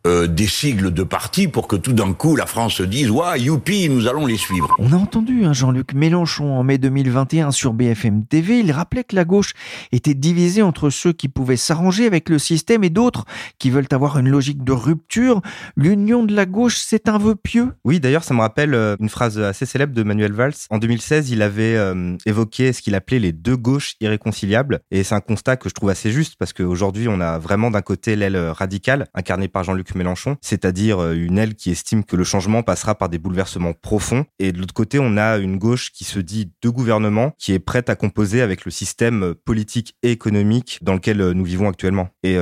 euh, 0.08 0.26
des 0.26 0.48
sigles 0.48 0.92
de 0.92 1.04
partis 1.04 1.48
pour 1.48 1.68
que 1.68 1.76
tout 1.76 1.94
d'un 1.94 2.14
coup 2.14 2.36
la 2.36 2.48
France 2.48 2.76
se 2.76 2.84
dise 2.84 3.12
ouais 3.12 3.40
youpi 3.40 3.88
nous 3.88 4.08
allons 4.08 4.26
les 4.26 4.38
suivre. 4.38 4.76
On 4.80 4.94
a 4.94 4.96
entendu 4.96 5.46
hein, 5.46 5.54
Jean-Luc 5.54 5.94
Mélenchon 5.94 6.58
en 6.58 6.64
mai 6.64 6.80
2021 6.80 7.52
sur 7.52 7.74
BFM 7.74 8.26
TV, 8.26 8.60
il 8.60 8.72
rappelait 8.72 9.04
que 9.04 9.16
la 9.16 9.26
gauche 9.26 9.54
était 9.92 10.16
divisée 10.16 10.64
entre 10.64 10.90
ceux 10.90 11.14
qui 11.14 11.28
pouvaient 11.28 11.56
s'arranger 11.56 12.08
avec 12.08 12.30
le 12.30 12.40
système 12.40 12.84
et 12.84 12.90
d'autres 12.90 13.26
qui 13.60 13.70
veulent 13.70 13.88
avoir 13.92 14.18
une 14.18 14.30
logique 14.30 14.64
de 14.64 14.72
rupture. 14.72 15.42
L'union 15.76 16.24
de 16.24 16.36
la 16.36 16.48
gauche, 16.48 16.78
c'est 16.78 17.08
un 17.08 17.20
vœu 17.20 17.36
pieux? 17.36 17.70
Oui, 17.84 18.00
d'ailleurs 18.00 18.24
ça 18.24 18.34
me 18.34 18.40
rappelle 18.40 18.74
euh, 18.74 18.96
une 19.00 19.10
phrase 19.10 19.40
assez 19.40 19.68
célèbre 19.68 19.94
de 19.94 20.02
Manuel 20.02 20.34
Valls. 20.34 20.54
En 20.72 20.80
2016, 20.80 21.30
il 21.30 21.44
avait 21.44 21.76
euh, 21.76 22.18
évoqué 22.26 22.74
ce 22.74 22.82
qu'il 22.82 22.96
appelait 22.96 23.20
les 23.20 23.34
deux 23.34 23.58
gauches 23.58 23.96
irréconciliables 24.02 24.80
et 24.90 25.04
c'est 25.04 25.14
un 25.14 25.22
constat 25.22 25.58
que 25.58 25.70
je 25.70 25.76
trouve 25.76 25.90
assez 25.90 26.12
juste 26.12 26.38
parce 26.40 26.54
qu'aujourd'hui 26.54 27.08
on 27.08 27.20
a 27.22 27.38
vraiment 27.38 27.70
d'un 27.70 27.82
côté 27.82 28.16
l'aile 28.16 28.38
radicale 28.38 29.08
incarnée 29.14 29.48
par 29.48 29.64
Jean-Luc 29.64 29.91
Mélenchon, 29.96 30.38
c'est-à-dire 30.42 31.00
euh, 31.00 31.14
une 31.14 31.38
aile 31.38 31.56
qui 31.56 31.72
estime 31.72 32.04
que 32.04 32.16
le 32.16 32.24
changement 32.24 32.64
passera 32.64 32.96
par 32.96 33.10
des 33.10 33.18
bouleversements 33.18 33.74
profonds. 33.74 34.26
Et 34.40 34.52
de 34.52 34.60
l'autre 34.60 34.74
côté, 34.74 35.00
on 35.00 35.18
a 35.18 35.38
une 35.38 35.58
gauche 35.58 35.92
qui 35.92 36.04
se 36.04 36.20
dit 36.20 36.52
de 36.62 36.70
gouvernement, 36.70 37.34
qui 37.38 37.54
est 37.54 37.60
prête 37.60 37.90
à 37.90 37.96
composer 37.96 38.42
avec 38.42 38.66
le 38.66 38.72
système 38.72 39.24
euh, 39.24 39.34
politique 39.34 39.96
et 40.04 40.12
économique 40.12 40.80
dans 40.82 40.94
lequel 40.94 41.22
euh, 41.22 41.34
nous 41.34 41.46
vivons 41.46 41.70
actuellement. 41.70 42.10
Et 42.24 42.38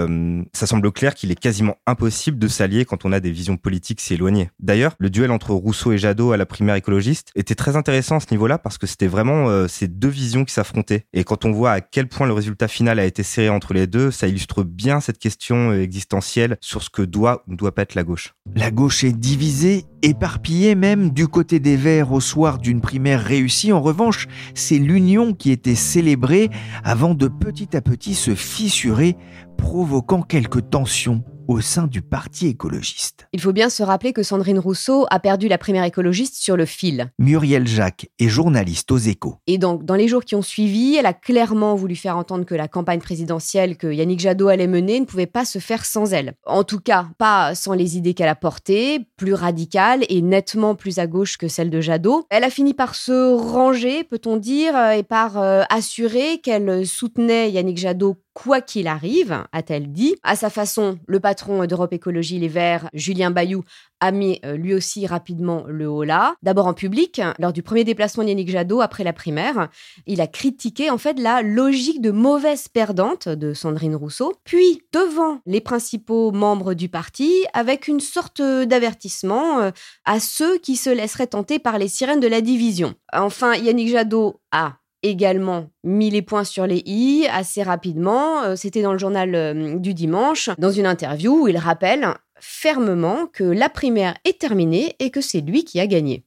ça 0.53 0.67
semble 0.67 0.91
clair 0.91 1.15
qu'il 1.15 1.31
est 1.31 1.39
quasiment 1.39 1.75
impossible 1.85 2.37
de 2.37 2.47
s'allier 2.47 2.85
quand 2.85 3.05
on 3.05 3.11
a 3.11 3.19
des 3.19 3.31
visions 3.31 3.57
politiques 3.57 4.01
si 4.01 4.13
éloignées. 4.13 4.49
D'ailleurs, 4.59 4.93
le 4.99 5.09
duel 5.09 5.31
entre 5.31 5.51
Rousseau 5.51 5.91
et 5.91 5.97
Jadot 5.97 6.31
à 6.31 6.37
la 6.37 6.45
primaire 6.45 6.75
écologiste 6.75 7.31
était 7.35 7.55
très 7.55 7.75
intéressant 7.75 8.17
à 8.17 8.19
ce 8.19 8.27
niveau-là 8.31 8.57
parce 8.57 8.77
que 8.77 8.87
c'était 8.87 9.07
vraiment 9.07 9.67
ces 9.67 9.87
deux 9.87 10.09
visions 10.09 10.45
qui 10.45 10.53
s'affrontaient. 10.53 11.05
Et 11.13 11.23
quand 11.23 11.45
on 11.45 11.51
voit 11.51 11.71
à 11.71 11.81
quel 11.81 12.07
point 12.07 12.27
le 12.27 12.33
résultat 12.33 12.67
final 12.67 12.99
a 12.99 13.05
été 13.05 13.23
serré 13.23 13.49
entre 13.49 13.73
les 13.73 13.87
deux, 13.87 14.11
ça 14.11 14.27
illustre 14.27 14.63
bien 14.63 14.99
cette 14.99 15.19
question 15.19 15.73
existentielle 15.73 16.57
sur 16.61 16.83
ce 16.83 16.89
que 16.89 17.01
doit 17.01 17.38
ne 17.47 17.55
doit 17.55 17.73
pas 17.73 17.83
être 17.83 17.95
la 17.95 18.03
gauche. 18.03 18.33
La 18.55 18.71
gauche 18.71 19.03
est 19.03 19.11
divisée, 19.11 19.85
éparpillée 20.01 20.75
même 20.75 21.11
du 21.11 21.27
côté 21.27 21.59
des 21.59 21.75
Verts 21.75 22.11
au 22.11 22.19
soir 22.19 22.57
d'une 22.57 22.81
primaire 22.81 23.21
réussie. 23.21 23.71
En 23.71 23.81
revanche, 23.81 24.27
c'est 24.53 24.77
l'union 24.77 25.33
qui 25.33 25.51
était 25.51 25.75
célébrée 25.75 26.49
avant 26.83 27.13
de 27.13 27.27
petit 27.27 27.75
à 27.75 27.81
petit 27.81 28.15
se 28.15 28.35
fissurer, 28.35 29.17
provoquant 29.57 30.21
quelques 30.21 30.69
tensions 30.69 31.23
au 31.49 31.61
sein 31.61 31.87
du 31.87 32.03
Parti 32.03 32.45
écologiste. 32.45 33.27
Il 33.33 33.41
faut 33.41 33.53
bien 33.53 33.71
se 33.71 33.81
rappeler 33.81 34.13
que 34.13 34.21
Sandrine 34.21 34.59
Rousseau 34.59 35.07
a 35.09 35.19
perdu 35.19 35.47
la 35.47 35.57
primaire 35.57 35.83
écologiste 35.83 36.35
sur 36.35 36.55
le 36.55 36.65
fil. 36.65 37.11
Muriel 37.17 37.67
Jacques 37.67 38.07
est 38.19 38.27
journaliste 38.27 38.91
aux 38.91 38.99
échos. 38.99 39.37
Et 39.47 39.57
donc, 39.57 39.83
dans 39.83 39.95
les 39.95 40.07
jours 40.07 40.23
qui 40.23 40.35
ont 40.35 40.43
suivi, 40.43 40.95
elle 40.95 41.07
a 41.07 41.13
clairement 41.13 41.73
voulu 41.73 41.95
faire 41.95 42.17
entendre 42.17 42.45
que 42.45 42.53
la 42.53 42.67
campagne 42.67 42.99
présidentielle 42.99 43.77
que 43.77 43.91
Yannick 43.91 44.19
Jadot 44.19 44.47
allait 44.47 44.67
mener 44.67 44.99
ne 44.99 45.05
pouvait 45.05 45.25
pas 45.25 45.43
se 45.43 45.57
faire 45.57 45.85
sans 45.85 46.13
elle. 46.13 46.33
En 46.45 46.63
tout 46.63 46.79
cas, 46.79 47.07
pas 47.17 47.55
sans 47.55 47.73
les 47.73 47.97
idées 47.97 48.13
qu'elle 48.13 48.29
a 48.29 48.35
portées, 48.35 49.07
plus 49.17 49.33
radicales 49.33 50.05
et 50.07 50.21
nettement 50.21 50.75
plus 50.75 50.99
à 50.99 51.07
gauche 51.07 51.37
que 51.37 51.47
celles 51.47 51.71
de 51.71 51.81
Jadot. 51.81 52.25
Elle 52.29 52.43
a 52.43 52.51
fini 52.51 52.75
par 52.75 52.93
se 52.93 53.33
ranger, 53.33 54.03
peut-on 54.03 54.37
dire, 54.37 54.77
et 54.91 55.03
par 55.03 55.39
euh, 55.39 55.63
assurer 55.71 56.41
qu'elle 56.43 56.85
soutenait 56.85 57.49
Yannick 57.49 57.79
Jadot 57.79 58.17
quoi 58.33 58.61
qu'il 58.61 58.87
arrive, 58.87 59.43
a-t-elle 59.51 59.91
dit. 59.91 60.15
À 60.23 60.35
sa 60.35 60.49
façon, 60.49 60.99
le 61.07 61.19
patron 61.19 61.65
d'Europe 61.65 61.93
Écologie 61.93 62.39
Les 62.39 62.47
Verts, 62.47 62.89
Julien 62.93 63.31
Bayou, 63.31 63.63
a 63.99 64.11
mis 64.11 64.39
euh, 64.45 64.55
lui 64.55 64.73
aussi 64.73 65.05
rapidement 65.07 65.65
le 65.67 65.89
haut 65.89 66.03
là. 66.03 66.35
D'abord 66.41 66.67
en 66.67 66.73
public, 66.73 67.21
lors 67.37 67.53
du 67.53 67.63
premier 67.63 67.83
déplacement 67.83 68.23
d'Yannick 68.23 68.49
Jadot 68.49 68.81
après 68.81 69.03
la 69.03 69.13
primaire, 69.13 69.69
il 70.05 70.21
a 70.21 70.27
critiqué 70.27 70.89
en 70.89 70.97
fait 70.97 71.19
la 71.19 71.41
logique 71.41 72.01
de 72.01 72.11
mauvaise 72.11 72.67
perdante 72.67 73.27
de 73.27 73.53
Sandrine 73.53 73.95
Rousseau, 73.95 74.33
puis 74.43 74.81
devant 74.93 75.39
les 75.45 75.61
principaux 75.61 76.31
membres 76.31 76.73
du 76.73 76.89
parti 76.89 77.45
avec 77.53 77.87
une 77.87 77.99
sorte 77.99 78.41
d'avertissement 78.41 79.59
euh, 79.59 79.71
à 80.05 80.19
ceux 80.19 80.57
qui 80.59 80.75
se 80.75 80.89
laisseraient 80.89 81.27
tenter 81.27 81.59
par 81.59 81.77
les 81.77 81.87
sirènes 81.87 82.19
de 82.19 82.27
la 82.27 82.41
division. 82.41 82.95
Enfin, 83.13 83.55
Yannick 83.55 83.89
Jadot 83.89 84.39
a 84.51 84.78
également 85.03 85.67
mis 85.83 86.09
les 86.09 86.21
points 86.21 86.43
sur 86.43 86.67
les 86.67 86.81
i 86.85 87.27
assez 87.31 87.63
rapidement. 87.63 88.43
Euh, 88.43 88.55
c'était 88.55 88.81
dans 88.81 88.93
le 88.93 88.99
journal 88.99 89.35
euh, 89.35 89.75
du 89.77 89.93
dimanche, 89.93 90.49
dans 90.57 90.71
une 90.71 90.85
interview 90.85 91.43
où 91.43 91.47
il 91.47 91.57
rappelle 91.57 92.13
fermement 92.39 93.27
que 93.31 93.43
la 93.43 93.69
primaire 93.69 94.15
est 94.25 94.39
terminée 94.39 94.95
et 94.99 95.09
que 95.11 95.21
c'est 95.21 95.41
lui 95.41 95.63
qui 95.63 95.79
a 95.79 95.87
gagné. 95.87 96.23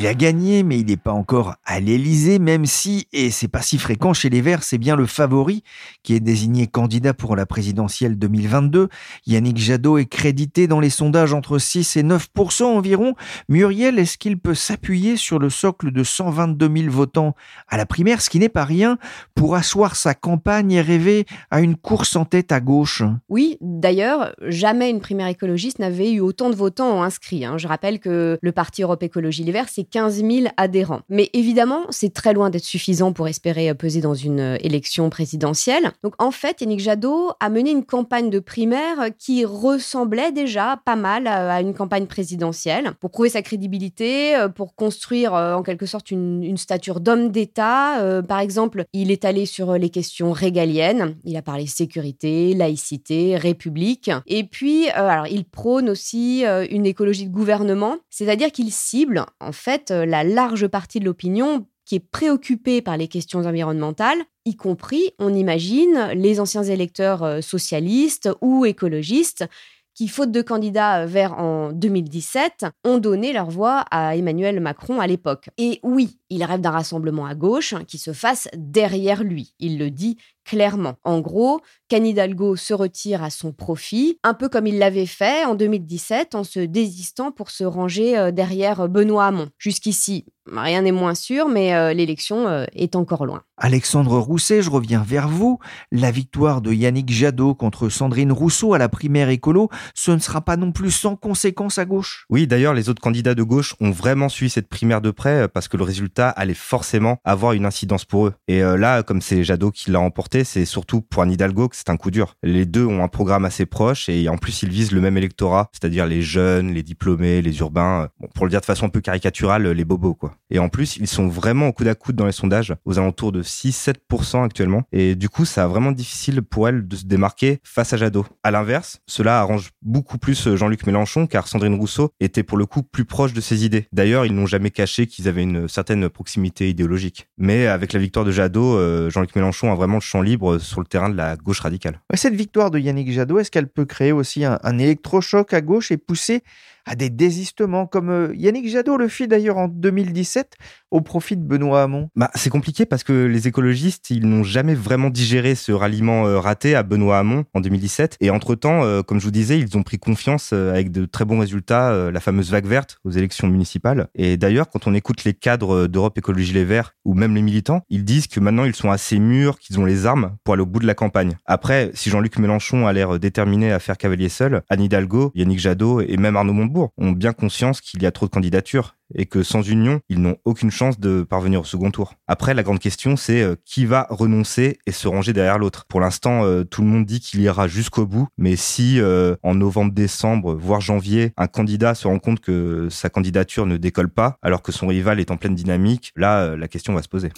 Il 0.00 0.06
a 0.06 0.14
gagné, 0.14 0.62
mais 0.62 0.78
il 0.78 0.86
n'est 0.86 0.96
pas 0.96 1.10
encore 1.10 1.56
à 1.64 1.80
l'Élysée, 1.80 2.38
même 2.38 2.66
si, 2.66 3.08
et 3.12 3.32
c'est 3.32 3.48
pas 3.48 3.62
si 3.62 3.78
fréquent 3.78 4.12
chez 4.12 4.30
les 4.30 4.40
Verts, 4.40 4.62
c'est 4.62 4.78
bien 4.78 4.94
le 4.94 5.06
favori 5.06 5.64
qui 6.04 6.14
est 6.14 6.20
désigné 6.20 6.68
candidat 6.68 7.14
pour 7.14 7.34
la 7.34 7.46
présidentielle 7.46 8.16
2022. 8.16 8.90
Yannick 9.26 9.58
Jadot 9.58 9.98
est 9.98 10.06
crédité 10.06 10.68
dans 10.68 10.78
les 10.78 10.88
sondages 10.90 11.34
entre 11.34 11.58
6 11.58 11.96
et 11.96 12.04
9% 12.04 12.62
environ. 12.62 13.14
Muriel, 13.48 13.98
est-ce 13.98 14.18
qu'il 14.18 14.38
peut 14.38 14.54
s'appuyer 14.54 15.16
sur 15.16 15.40
le 15.40 15.50
socle 15.50 15.90
de 15.90 16.04
122 16.04 16.70
000 16.82 16.92
votants 16.92 17.34
à 17.66 17.76
la 17.76 17.84
primaire, 17.84 18.20
ce 18.20 18.30
qui 18.30 18.38
n'est 18.38 18.48
pas 18.48 18.64
rien, 18.64 18.98
pour 19.34 19.56
asseoir 19.56 19.96
sa 19.96 20.14
campagne 20.14 20.70
et 20.70 20.80
rêver 20.80 21.26
à 21.50 21.60
une 21.60 21.74
course 21.74 22.14
en 22.14 22.24
tête 22.24 22.52
à 22.52 22.60
gauche? 22.60 23.02
Oui, 23.28 23.58
d'ailleurs, 23.60 24.32
jamais 24.42 24.90
une 24.90 25.00
primaire 25.00 25.26
écologiste 25.26 25.80
n'avait 25.80 26.12
eu 26.12 26.20
autant 26.20 26.50
de 26.50 26.54
votants 26.54 27.02
inscrits. 27.02 27.44
hein. 27.44 27.58
Je 27.58 27.66
rappelle 27.66 27.98
que 27.98 28.38
le 28.40 28.52
parti 28.52 28.84
Europe 28.84 29.02
Écologie 29.02 29.42
Les 29.42 29.50
Verts, 29.50 29.68
c'est 29.68 29.87
15 29.90 30.22
000 30.22 30.46
adhérents. 30.56 31.00
Mais 31.08 31.30
évidemment, 31.32 31.82
c'est 31.90 32.12
très 32.12 32.32
loin 32.32 32.50
d'être 32.50 32.64
suffisant 32.64 33.12
pour 33.12 33.28
espérer 33.28 33.70
euh, 33.70 33.74
peser 33.74 34.00
dans 34.00 34.14
une 34.14 34.40
euh, 34.40 34.56
élection 34.60 35.10
présidentielle. 35.10 35.92
Donc 36.02 36.14
en 36.18 36.30
fait, 36.30 36.60
Yannick 36.60 36.80
Jadot 36.80 37.32
a 37.40 37.50
mené 37.50 37.70
une 37.70 37.84
campagne 37.84 38.30
de 38.30 38.38
primaire 38.38 39.10
qui 39.18 39.44
ressemblait 39.44 40.32
déjà 40.32 40.80
pas 40.84 40.96
mal 40.96 41.26
à 41.26 41.60
une 41.60 41.74
campagne 41.74 42.06
présidentielle 42.06 42.92
pour 43.00 43.10
prouver 43.10 43.28
sa 43.28 43.42
crédibilité, 43.42 44.36
euh, 44.36 44.48
pour 44.48 44.74
construire 44.74 45.34
euh, 45.34 45.54
en 45.54 45.62
quelque 45.62 45.86
sorte 45.86 46.10
une, 46.10 46.42
une 46.42 46.56
stature 46.56 47.00
d'homme 47.00 47.30
d'État. 47.30 48.00
Euh, 48.00 48.22
Par 48.22 48.40
exemple, 48.40 48.84
il 48.92 49.10
est 49.10 49.24
allé 49.24 49.46
sur 49.46 49.74
les 49.74 49.90
questions 49.90 50.32
régaliennes. 50.32 51.16
Il 51.24 51.36
a 51.36 51.42
parlé 51.42 51.66
sécurité, 51.66 52.54
laïcité, 52.54 53.36
république. 53.36 54.10
Et 54.26 54.44
puis, 54.44 54.88
euh, 54.88 55.08
alors, 55.08 55.26
il 55.26 55.44
prône 55.44 55.88
aussi 55.88 56.44
euh, 56.44 56.66
une 56.70 56.86
écologie 56.86 57.26
de 57.26 57.32
gouvernement, 57.32 57.96
c'est-à-dire 58.10 58.52
qu'il 58.52 58.72
cible 58.72 59.24
en 59.40 59.52
fait 59.52 59.77
euh, 59.90 60.06
la 60.06 60.24
large 60.24 60.66
partie 60.68 61.00
de 61.00 61.04
l'opinion 61.04 61.66
qui 61.84 61.96
est 61.96 62.00
préoccupée 62.00 62.82
par 62.82 62.96
les 62.96 63.08
questions 63.08 63.46
environnementales, 63.46 64.18
y 64.44 64.56
compris, 64.56 65.10
on 65.18 65.32
imagine, 65.32 66.10
les 66.14 66.38
anciens 66.38 66.62
électeurs 66.62 67.22
euh, 67.22 67.40
socialistes 67.40 68.28
ou 68.42 68.66
écologistes 68.66 69.46
qui, 69.94 70.06
faute 70.06 70.30
de 70.30 70.42
candidats 70.42 71.06
vers 71.06 71.32
en 71.40 71.72
2017, 71.72 72.66
ont 72.84 72.98
donné 72.98 73.32
leur 73.32 73.50
voix 73.50 73.84
à 73.90 74.14
Emmanuel 74.16 74.60
Macron 74.60 75.00
à 75.00 75.08
l'époque. 75.08 75.50
Et 75.58 75.80
oui, 75.82 76.18
il 76.30 76.44
rêve 76.44 76.60
d'un 76.60 76.70
rassemblement 76.70 77.26
à 77.26 77.34
gauche 77.34 77.74
qui 77.88 77.98
se 77.98 78.12
fasse 78.12 78.48
derrière 78.56 79.24
lui. 79.24 79.54
Il 79.58 79.76
le 79.76 79.90
dit 79.90 80.16
clairement. 80.48 80.94
En 81.04 81.20
gros, 81.20 81.60
qu'Anne 81.88 82.06
Hidalgo 82.06 82.56
se 82.56 82.72
retire 82.72 83.22
à 83.22 83.28
son 83.28 83.52
profit, 83.52 84.18
un 84.24 84.32
peu 84.32 84.48
comme 84.48 84.66
il 84.66 84.78
l'avait 84.78 85.04
fait 85.04 85.44
en 85.44 85.54
2017 85.54 86.34
en 86.34 86.42
se 86.42 86.60
désistant 86.60 87.32
pour 87.32 87.50
se 87.50 87.64
ranger 87.64 88.16
euh, 88.16 88.30
derrière 88.30 88.88
Benoît 88.88 89.26
Hamon. 89.26 89.50
Jusqu'ici, 89.58 90.24
rien 90.50 90.82
n'est 90.82 90.92
moins 90.92 91.14
sûr, 91.14 91.48
mais 91.48 91.74
euh, 91.74 91.92
l'élection 91.92 92.48
euh, 92.48 92.64
est 92.72 92.96
encore 92.96 93.26
loin. 93.26 93.42
Alexandre 93.60 94.18
Rousset, 94.18 94.62
je 94.62 94.70
reviens 94.70 95.02
vers 95.02 95.28
vous. 95.28 95.58
La 95.90 96.12
victoire 96.12 96.60
de 96.60 96.72
Yannick 96.72 97.10
Jadot 97.10 97.54
contre 97.54 97.88
Sandrine 97.88 98.30
Rousseau 98.30 98.72
à 98.72 98.78
la 98.78 98.88
primaire 98.88 99.28
écolo, 99.30 99.68
ce 99.94 100.12
ne 100.12 100.18
sera 100.18 100.40
pas 100.40 100.56
non 100.56 100.70
plus 100.70 100.92
sans 100.92 101.16
conséquence 101.16 101.78
à 101.78 101.84
gauche? 101.84 102.24
Oui, 102.30 102.46
d'ailleurs, 102.46 102.74
les 102.74 102.88
autres 102.88 103.02
candidats 103.02 103.34
de 103.34 103.42
gauche 103.42 103.74
ont 103.80 103.90
vraiment 103.90 104.28
suivi 104.28 104.48
cette 104.48 104.68
primaire 104.68 105.00
de 105.00 105.10
près 105.10 105.42
euh, 105.42 105.48
parce 105.48 105.66
que 105.66 105.76
le 105.76 105.82
résultat 105.82 106.28
allait 106.30 106.54
forcément 106.54 107.18
avoir 107.24 107.52
une 107.52 107.66
incidence 107.66 108.04
pour 108.04 108.28
eux. 108.28 108.34
Et 108.46 108.62
euh, 108.62 108.76
là, 108.76 109.02
comme 109.02 109.20
c'est 109.20 109.42
Jadot 109.42 109.72
qui 109.72 109.90
l'a 109.90 110.00
c'est 110.44 110.64
surtout 110.64 111.00
pour 111.00 111.22
Anne 111.22 111.32
Hidalgo 111.32 111.68
que 111.68 111.76
c'est 111.76 111.90
un 111.90 111.96
coup 111.96 112.10
dur. 112.10 112.36
Les 112.42 112.66
deux 112.66 112.84
ont 112.84 113.02
un 113.02 113.08
programme 113.08 113.44
assez 113.44 113.66
proche 113.66 114.08
et 114.08 114.28
en 114.28 114.36
plus 114.36 114.62
ils 114.62 114.70
visent 114.70 114.92
le 114.92 115.00
même 115.00 115.16
électorat, 115.16 115.70
c'est-à-dire 115.72 116.06
les 116.06 116.22
jeunes, 116.22 116.72
les 116.72 116.82
diplômés, 116.82 117.42
les 117.42 117.58
urbains. 117.58 118.08
euh, 118.22 118.26
pour 118.34 118.46
le 118.46 118.50
dire 118.50 118.60
de 118.60 118.66
façon 118.66 118.86
un 118.86 118.90
peu 118.90 119.00
caricaturale, 119.00 119.68
les 119.68 119.84
bobos 119.84 120.14
quoi. 120.14 120.34
Et 120.50 120.58
en 120.58 120.68
plus, 120.68 120.96
ils 120.96 121.06
sont 121.06 121.28
vraiment 121.28 121.68
au 121.68 121.72
coude 121.72 121.88
à 121.88 121.94
coude 121.94 122.16
dans 122.16 122.26
les 122.26 122.32
sondages, 122.32 122.74
aux 122.84 122.98
alentours 122.98 123.32
de 123.32 123.42
6-7% 123.42 124.44
actuellement. 124.44 124.82
Et 124.92 125.14
du 125.14 125.28
coup, 125.28 125.44
ça 125.44 125.64
a 125.64 125.66
vraiment 125.66 125.92
difficile 125.92 126.42
pour 126.42 126.68
elle 126.68 126.86
de 126.86 126.96
se 126.96 127.04
démarquer 127.04 127.60
face 127.64 127.92
à 127.92 127.96
Jadot. 127.96 128.26
À 128.42 128.50
l'inverse, 128.50 129.00
cela 129.06 129.40
arrange 129.40 129.70
beaucoup 129.82 130.18
plus 130.18 130.46
euh, 130.46 130.56
Jean-Luc 130.56 130.86
Mélenchon 130.86 131.26
car 131.26 131.48
Sandrine 131.48 131.74
Rousseau 131.74 132.10
était 132.20 132.42
pour 132.42 132.58
le 132.58 132.66
coup 132.66 132.82
plus 132.82 133.04
proche 133.04 133.32
de 133.32 133.40
ses 133.40 133.64
idées. 133.64 133.86
D'ailleurs, 133.92 134.26
ils 134.26 134.34
n'ont 134.34 134.46
jamais 134.46 134.70
caché 134.70 135.06
qu'ils 135.06 135.28
avaient 135.28 135.42
une 135.42 135.68
certaine 135.68 136.08
proximité 136.08 136.68
idéologique. 136.68 137.28
Mais 137.36 137.66
avec 137.66 137.92
la 137.92 138.00
victoire 138.00 138.24
de 138.24 138.30
Jadot, 138.30 138.76
euh, 138.76 139.10
Jean-Luc 139.10 139.34
Mélenchon 139.36 139.72
a 139.72 139.74
vraiment 139.74 139.96
le 139.96 140.00
champ 140.00 140.22
sur 140.58 140.80
le 140.80 140.86
terrain 140.86 141.08
de 141.08 141.16
la 141.16 141.36
gauche 141.36 141.60
radicale. 141.60 142.00
Cette 142.14 142.34
victoire 142.34 142.70
de 142.70 142.78
Yannick 142.78 143.10
Jadot, 143.12 143.38
est-ce 143.38 143.50
qu'elle 143.50 143.68
peut 143.68 143.84
créer 143.84 144.12
aussi 144.12 144.44
un, 144.44 144.58
un 144.62 144.78
électrochoc 144.78 145.54
à 145.54 145.60
gauche 145.60 145.90
et 145.90 145.96
pousser 145.96 146.42
à 146.88 146.94
des 146.94 147.10
désistements 147.10 147.86
comme 147.86 148.10
euh, 148.10 148.32
Yannick 148.34 148.68
Jadot 148.68 148.96
le 148.96 149.08
fit 149.08 149.28
d'ailleurs 149.28 149.58
en 149.58 149.68
2017 149.68 150.56
au 150.90 151.00
profit 151.00 151.36
de 151.36 151.42
Benoît 151.42 151.82
Hamon 151.82 152.08
Bah, 152.16 152.30
c'est 152.34 152.50
compliqué 152.50 152.86
parce 152.86 153.04
que 153.04 153.26
les 153.26 153.48
écologistes, 153.48 154.10
ils 154.10 154.26
n'ont 154.26 154.42
jamais 154.42 154.74
vraiment 154.74 155.10
digéré 155.10 155.54
ce 155.54 155.72
ralliement 155.72 156.26
euh, 156.26 156.38
raté 156.38 156.74
à 156.74 156.82
Benoît 156.82 157.18
Hamon 157.18 157.44
en 157.54 157.60
2017. 157.60 158.16
Et 158.20 158.30
entre-temps, 158.30 158.84
euh, 158.84 159.02
comme 159.02 159.18
je 159.20 159.24
vous 159.24 159.30
disais, 159.30 159.58
ils 159.58 159.76
ont 159.76 159.82
pris 159.82 159.98
confiance 159.98 160.50
euh, 160.52 160.70
avec 160.70 160.90
de 160.90 161.04
très 161.04 161.24
bons 161.24 161.38
résultats, 161.38 162.10
la 162.10 162.20
fameuse 162.20 162.50
vague 162.50 162.66
verte 162.66 162.98
aux 163.04 163.10
élections 163.10 163.48
municipales. 163.48 164.08
Et 164.14 164.36
d'ailleurs, 164.36 164.68
quand 164.68 164.86
on 164.86 164.94
écoute 164.94 165.24
les 165.24 165.34
cadres 165.34 165.86
d'Europe 165.86 166.16
Écologie 166.18 166.52
Les 166.52 166.64
Verts 166.64 166.94
ou 167.04 167.14
même 167.14 167.34
les 167.34 167.42
militants, 167.42 167.82
ils 167.88 168.04
disent 168.04 168.26
que 168.26 168.40
maintenant 168.40 168.64
ils 168.64 168.74
sont 168.74 168.90
assez 168.90 169.18
mûrs, 169.18 169.58
qu'ils 169.58 169.78
ont 169.78 169.84
les 169.84 170.06
armes 170.06 170.36
pour 170.44 170.54
aller 170.54 170.62
au 170.62 170.66
bout 170.66 170.80
de 170.80 170.86
la 170.86 170.94
campagne. 170.94 171.36
Après, 171.46 171.90
si 171.94 172.10
Jean-Luc 172.10 172.38
Mélenchon 172.38 172.86
a 172.86 172.92
l'air 172.92 173.18
déterminé 173.18 173.72
à 173.72 173.78
faire 173.78 173.96
cavalier 173.98 174.28
seul, 174.28 174.62
Anne 174.68 174.82
Hidalgo, 174.82 175.32
Yannick 175.34 175.58
Jadot 175.58 176.00
et 176.00 176.16
même 176.16 176.36
Arnaud 176.36 176.52
Montebourg 176.52 176.92
ont 176.98 177.12
bien 177.12 177.32
conscience 177.32 177.80
qu'il 177.80 178.02
y 178.02 178.06
a 178.06 178.10
trop 178.10 178.26
de 178.26 178.30
candidatures 178.30 178.97
et 179.14 179.26
que 179.26 179.42
sans 179.42 179.62
union, 179.62 180.00
ils 180.08 180.20
n'ont 180.20 180.36
aucune 180.44 180.70
chance 180.70 181.00
de 181.00 181.22
parvenir 181.22 181.60
au 181.60 181.64
second 181.64 181.90
tour. 181.90 182.14
Après, 182.26 182.54
la 182.54 182.62
grande 182.62 182.78
question, 182.78 183.16
c'est 183.16 183.42
euh, 183.42 183.56
qui 183.64 183.86
va 183.86 184.06
renoncer 184.10 184.78
et 184.86 184.92
se 184.92 185.08
ranger 185.08 185.32
derrière 185.32 185.58
l'autre? 185.58 185.84
Pour 185.88 186.00
l'instant, 186.00 186.44
euh, 186.44 186.64
tout 186.64 186.82
le 186.82 186.88
monde 186.88 187.06
dit 187.06 187.20
qu'il 187.20 187.40
ira 187.40 187.68
jusqu'au 187.68 188.06
bout, 188.06 188.28
mais 188.36 188.56
si 188.56 189.00
euh, 189.00 189.36
en 189.42 189.54
novembre, 189.54 189.92
décembre, 189.92 190.54
voire 190.54 190.80
janvier, 190.80 191.32
un 191.36 191.46
candidat 191.46 191.94
se 191.94 192.06
rend 192.08 192.18
compte 192.18 192.40
que 192.40 192.88
sa 192.90 193.08
candidature 193.08 193.66
ne 193.66 193.76
décolle 193.76 194.10
pas, 194.10 194.38
alors 194.42 194.62
que 194.62 194.72
son 194.72 194.86
rival 194.86 195.20
est 195.20 195.30
en 195.30 195.36
pleine 195.36 195.54
dynamique, 195.54 196.12
là, 196.16 196.56
la 196.56 196.68
question 196.68 196.94
va 196.94 197.02
se 197.02 197.08
poser. 197.08 197.30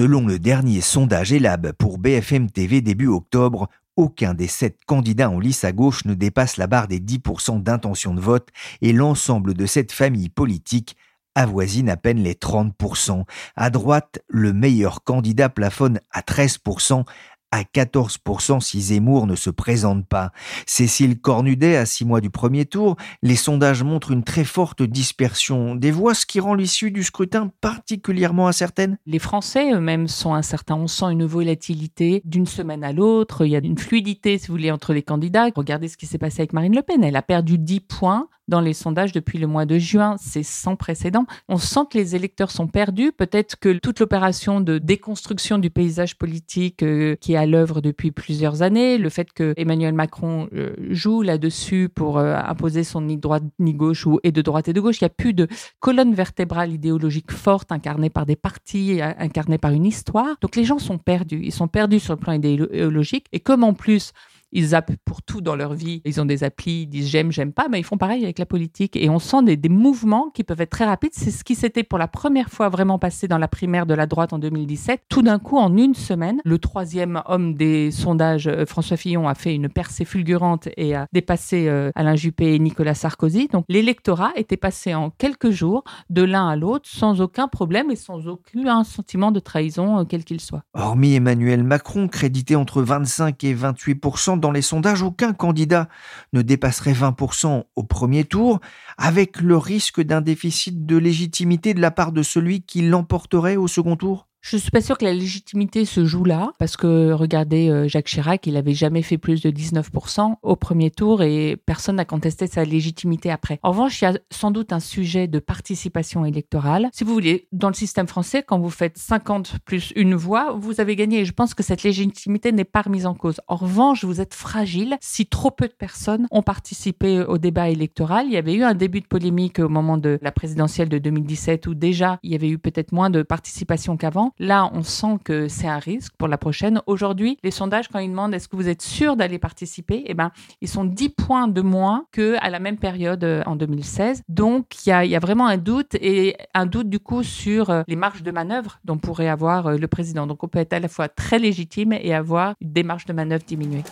Selon 0.00 0.26
le 0.26 0.38
dernier 0.38 0.80
sondage 0.80 1.30
Elab 1.30 1.72
pour 1.72 1.98
BFM 1.98 2.48
TV 2.48 2.80
début 2.80 3.08
octobre, 3.08 3.68
aucun 4.00 4.32
des 4.32 4.46
sept 4.46 4.78
candidats 4.86 5.28
en 5.28 5.38
lice 5.38 5.62
à 5.62 5.72
gauche 5.72 6.06
ne 6.06 6.14
dépasse 6.14 6.56
la 6.56 6.66
barre 6.66 6.88
des 6.88 7.00
10% 7.00 7.62
d'intention 7.62 8.14
de 8.14 8.20
vote 8.20 8.48
et 8.80 8.94
l'ensemble 8.94 9.52
de 9.52 9.66
cette 9.66 9.92
famille 9.92 10.30
politique 10.30 10.96
avoisine 11.34 11.90
à 11.90 11.98
peine 11.98 12.22
les 12.22 12.32
30%. 12.32 13.24
À 13.56 13.68
droite, 13.68 14.20
le 14.26 14.54
meilleur 14.54 15.04
candidat 15.04 15.50
plafonne 15.50 16.00
à 16.10 16.22
13%, 16.22 17.04
à 17.52 17.62
14% 17.62 18.60
si 18.60 18.80
Zemmour 18.80 19.26
ne 19.26 19.34
se 19.34 19.50
présente 19.50 20.06
pas. 20.06 20.32
Cécile 20.66 21.20
Cornudet, 21.20 21.76
à 21.76 21.86
six 21.86 22.04
mois 22.04 22.20
du 22.20 22.30
premier 22.30 22.64
tour, 22.64 22.96
les 23.22 23.36
sondages 23.36 23.82
montrent 23.82 24.12
une 24.12 24.24
très 24.24 24.44
forte 24.44 24.82
dispersion 24.82 25.74
des 25.74 25.90
voix, 25.90 26.14
ce 26.14 26.26
qui 26.26 26.40
rend 26.40 26.54
l'issue 26.54 26.90
du 26.90 27.02
scrutin 27.02 27.50
particulièrement 27.60 28.48
incertaine. 28.48 28.98
Les 29.06 29.18
Français 29.18 29.72
eux-mêmes 29.72 30.08
sont 30.08 30.34
incertains. 30.34 30.76
On 30.76 30.86
sent 30.86 31.06
une 31.06 31.24
volatilité 31.24 32.22
d'une 32.24 32.46
semaine 32.46 32.84
à 32.84 32.92
l'autre. 32.92 33.44
Il 33.44 33.50
y 33.50 33.56
a 33.56 33.60
une 33.60 33.78
fluidité, 33.78 34.38
si 34.38 34.48
vous 34.48 34.54
voulez, 34.54 34.70
entre 34.70 34.92
les 34.92 35.02
candidats. 35.02 35.48
Regardez 35.54 35.88
ce 35.88 35.96
qui 35.96 36.06
s'est 36.06 36.18
passé 36.18 36.40
avec 36.40 36.52
Marine 36.52 36.74
Le 36.74 36.82
Pen. 36.82 37.02
Elle 37.02 37.16
a 37.16 37.22
perdu 37.22 37.58
10 37.58 37.80
points 37.80 38.28
dans 38.50 38.60
les 38.60 38.74
sondages 38.74 39.12
depuis 39.12 39.38
le 39.38 39.46
mois 39.46 39.64
de 39.64 39.78
juin. 39.78 40.16
C'est 40.18 40.42
sans 40.42 40.76
précédent. 40.76 41.24
On 41.48 41.56
sent 41.56 41.80
que 41.90 41.96
les 41.96 42.16
électeurs 42.16 42.50
sont 42.50 42.66
perdus. 42.66 43.12
Peut-être 43.12 43.58
que 43.58 43.78
toute 43.78 44.00
l'opération 44.00 44.60
de 44.60 44.76
déconstruction 44.76 45.56
du 45.56 45.70
paysage 45.70 46.18
politique 46.18 46.82
euh, 46.82 47.16
qui 47.16 47.32
est 47.32 47.36
à 47.40 47.46
l'œuvre 47.46 47.80
depuis 47.80 48.10
plusieurs 48.10 48.60
années, 48.60 48.98
le 48.98 49.08
fait 49.08 49.32
que 49.32 49.54
Emmanuel 49.56 49.94
Macron 49.94 50.48
euh, 50.54 50.74
joue 50.90 51.22
là-dessus 51.22 51.88
pour 51.88 52.18
euh, 52.18 52.36
imposer 52.36 52.84
son 52.84 53.00
ni 53.00 53.16
droite 53.16 53.44
ni 53.58 53.72
gauche 53.72 54.06
ou 54.06 54.20
et 54.22 54.30
de 54.30 54.42
droite 54.42 54.68
et 54.68 54.74
de 54.74 54.80
gauche, 54.80 55.00
il 55.00 55.04
n'y 55.04 55.06
a 55.06 55.14
plus 55.16 55.32
de 55.32 55.48
colonne 55.80 56.14
vertébrale 56.14 56.72
idéologique 56.72 57.32
forte 57.32 57.72
incarnée 57.72 58.10
par 58.10 58.26
des 58.26 58.36
partis, 58.36 59.00
incarnée 59.00 59.56
par 59.56 59.72
une 59.72 59.86
histoire. 59.86 60.36
Donc 60.42 60.54
les 60.54 60.64
gens 60.64 60.78
sont 60.78 60.98
perdus. 60.98 61.40
Ils 61.42 61.52
sont 61.52 61.68
perdus 61.68 62.00
sur 62.00 62.12
le 62.12 62.20
plan 62.20 62.34
idéologique. 62.34 63.26
Et 63.32 63.40
comme 63.40 63.64
en 63.64 63.72
plus 63.72 64.12
ils 64.52 64.68
zappent 64.68 64.92
pour 65.04 65.22
tout 65.22 65.40
dans 65.40 65.56
leur 65.56 65.74
vie. 65.74 66.02
Ils 66.04 66.20
ont 66.20 66.24
des 66.24 66.44
applis, 66.44 66.82
ils 66.82 66.86
disent 66.86 67.08
j'aime, 67.08 67.32
j'aime 67.32 67.52
pas, 67.52 67.68
mais 67.68 67.80
ils 67.80 67.84
font 67.84 67.98
pareil 67.98 68.24
avec 68.24 68.38
la 68.38 68.46
politique. 68.46 68.96
Et 68.96 69.08
on 69.08 69.18
sent 69.18 69.42
des, 69.42 69.68
mouvements 69.70 70.30
qui 70.34 70.42
peuvent 70.42 70.60
être 70.60 70.70
très 70.70 70.84
rapides. 70.84 71.12
C'est 71.14 71.30
ce 71.30 71.44
qui 71.44 71.54
s'était 71.54 71.84
pour 71.84 71.98
la 71.98 72.08
première 72.08 72.50
fois 72.50 72.68
vraiment 72.68 72.98
passé 72.98 73.28
dans 73.28 73.38
la 73.38 73.48
primaire 73.48 73.86
de 73.86 73.94
la 73.94 74.06
droite 74.06 74.32
en 74.32 74.38
2017. 74.38 75.02
Tout 75.08 75.22
d'un 75.22 75.38
coup, 75.38 75.58
en 75.58 75.76
une 75.76 75.94
semaine, 75.94 76.40
le 76.44 76.58
troisième 76.58 77.22
homme 77.26 77.54
des 77.54 77.90
sondages, 77.90 78.48
euh, 78.48 78.66
François 78.66 78.96
Fillon, 78.96 79.28
a 79.28 79.34
fait 79.34 79.54
une 79.54 79.68
percée 79.68 80.04
fulgurante 80.04 80.68
et 80.76 80.94
a 80.94 81.06
dépassé 81.12 81.68
euh, 81.68 81.90
Alain 81.94 82.16
Juppé 82.16 82.54
et 82.54 82.58
Nicolas 82.58 82.94
Sarkozy. 82.94 83.48
Donc 83.48 83.64
l'électorat 83.68 84.32
était 84.36 84.56
passé 84.56 84.94
en 84.94 85.10
quelques 85.10 85.50
jours 85.50 85.84
de 86.10 86.22
l'un 86.22 86.48
à 86.48 86.56
l'autre 86.56 86.88
sans 86.88 87.20
aucun 87.20 87.48
problème 87.48 87.90
et 87.90 87.96
sans 87.96 88.26
aucun 88.26 88.84
sentiment 88.84 89.30
de 89.30 89.40
trahison, 89.40 90.00
euh, 90.00 90.04
quel 90.04 90.24
qu'il 90.24 90.40
soit. 90.40 90.62
Hormis 90.74 91.14
Emmanuel 91.14 91.62
Macron, 91.62 92.08
crédité 92.08 92.56
entre 92.56 92.82
25 92.82 93.42
et 93.44 93.54
28 93.54 93.94
dans 94.40 94.50
les 94.50 94.62
sondages, 94.62 95.02
aucun 95.02 95.32
candidat 95.32 95.88
ne 96.32 96.42
dépasserait 96.42 96.92
20% 96.92 97.64
au 97.76 97.82
premier 97.82 98.24
tour, 98.24 98.60
avec 98.98 99.40
le 99.40 99.56
risque 99.56 100.00
d'un 100.00 100.20
déficit 100.20 100.86
de 100.86 100.96
légitimité 100.96 101.74
de 101.74 101.80
la 101.80 101.90
part 101.90 102.12
de 102.12 102.22
celui 102.22 102.62
qui 102.62 102.82
l'emporterait 102.82 103.56
au 103.56 103.68
second 103.68 103.96
tour 103.96 104.29
je 104.40 104.56
suis 104.56 104.70
pas 104.70 104.80
sûre 104.80 104.98
que 104.98 105.04
la 105.04 105.12
légitimité 105.12 105.84
se 105.84 106.04
joue 106.04 106.24
là, 106.24 106.52
parce 106.58 106.76
que 106.76 107.12
regardez 107.12 107.68
euh, 107.68 107.88
Jacques 107.88 108.06
Chirac, 108.06 108.46
il 108.46 108.56
avait 108.56 108.74
jamais 108.74 109.02
fait 109.02 109.18
plus 109.18 109.42
de 109.42 109.50
19% 109.50 110.34
au 110.42 110.56
premier 110.56 110.90
tour 110.90 111.22
et 111.22 111.56
personne 111.56 111.96
n'a 111.96 112.04
contesté 112.04 112.46
sa 112.46 112.64
légitimité 112.64 113.30
après. 113.30 113.60
En 113.62 113.70
revanche, 113.70 114.00
il 114.00 114.04
y 114.04 114.08
a 114.08 114.18
sans 114.30 114.50
doute 114.50 114.72
un 114.72 114.80
sujet 114.80 115.28
de 115.28 115.38
participation 115.38 116.24
électorale. 116.24 116.88
Si 116.92 117.04
vous 117.04 117.12
voulez, 117.12 117.48
dans 117.52 117.68
le 117.68 117.74
système 117.74 118.08
français, 118.08 118.42
quand 118.42 118.58
vous 118.58 118.70
faites 118.70 118.98
50 118.98 119.58
plus 119.64 119.92
une 119.94 120.14
voix, 120.14 120.52
vous 120.52 120.80
avez 120.80 120.96
gagné. 120.96 121.24
Je 121.24 121.32
pense 121.32 121.54
que 121.54 121.62
cette 121.62 121.82
légitimité 121.82 122.50
n'est 122.52 122.64
pas 122.64 122.82
remise 122.82 123.06
en 123.06 123.14
cause. 123.14 123.40
En 123.46 123.56
revanche, 123.56 124.04
vous 124.04 124.20
êtes 124.20 124.34
fragile 124.34 124.96
si 125.00 125.26
trop 125.26 125.50
peu 125.50 125.68
de 125.68 125.74
personnes 125.74 126.26
ont 126.30 126.42
participé 126.42 127.20
au 127.20 127.38
débat 127.38 127.68
électoral. 127.68 128.26
Il 128.26 128.32
y 128.32 128.36
avait 128.36 128.54
eu 128.54 128.62
un 128.62 128.74
début 128.74 129.00
de 129.00 129.06
polémique 129.06 129.58
au 129.58 129.68
moment 129.68 129.98
de 129.98 130.18
la 130.22 130.32
présidentielle 130.32 130.88
de 130.88 130.98
2017 130.98 131.66
où 131.66 131.74
déjà 131.74 132.18
il 132.22 132.32
y 132.32 132.34
avait 132.34 132.48
eu 132.48 132.58
peut-être 132.58 132.92
moins 132.92 133.10
de 133.10 133.22
participation 133.22 133.96
qu'avant. 133.96 134.29
Là, 134.38 134.70
on 134.72 134.82
sent 134.82 135.18
que 135.24 135.48
c'est 135.48 135.66
un 135.66 135.78
risque 135.78 136.12
pour 136.16 136.28
la 136.28 136.38
prochaine. 136.38 136.80
Aujourd'hui, 136.86 137.38
les 137.42 137.50
sondages, 137.50 137.88
quand 137.88 137.98
ils 137.98 138.10
demandent 138.10 138.34
est-ce 138.34 138.48
que 138.48 138.56
vous 138.56 138.68
êtes 138.68 138.82
sûr 138.82 139.16
d'aller 139.16 139.38
participer, 139.38 140.04
eh 140.06 140.14
ben, 140.14 140.30
ils 140.60 140.68
sont 140.68 140.84
10 140.84 141.10
points 141.10 141.48
de 141.48 141.60
moins 141.60 142.06
qu'à 142.12 142.50
la 142.50 142.58
même 142.58 142.76
période 142.76 143.24
euh, 143.24 143.42
en 143.46 143.56
2016. 143.56 144.22
Donc, 144.28 144.86
il 144.86 144.90
y 144.90 145.16
a, 145.16 145.20
vraiment 145.20 145.46
un 145.46 145.58
doute 145.58 145.94
et 145.94 146.36
un 146.54 146.66
doute 146.66 146.88
du 146.88 146.98
coup 146.98 147.22
sur 147.22 147.70
euh, 147.70 147.82
les 147.88 147.96
marges 147.96 148.22
de 148.22 148.30
manœuvre 148.30 148.78
dont 148.84 148.98
pourrait 148.98 149.28
avoir 149.28 149.66
euh, 149.66 149.76
le 149.76 149.88
président. 149.88 150.26
Donc, 150.26 150.42
on 150.42 150.48
peut 150.48 150.58
être 150.58 150.72
à 150.72 150.80
la 150.80 150.88
fois 150.88 151.08
très 151.08 151.38
légitime 151.38 151.92
et 151.92 152.14
avoir 152.14 152.54
une 152.60 152.72
démarche 152.72 153.06
de 153.06 153.12
manœuvre 153.12 153.44
diminuée. 153.46 153.82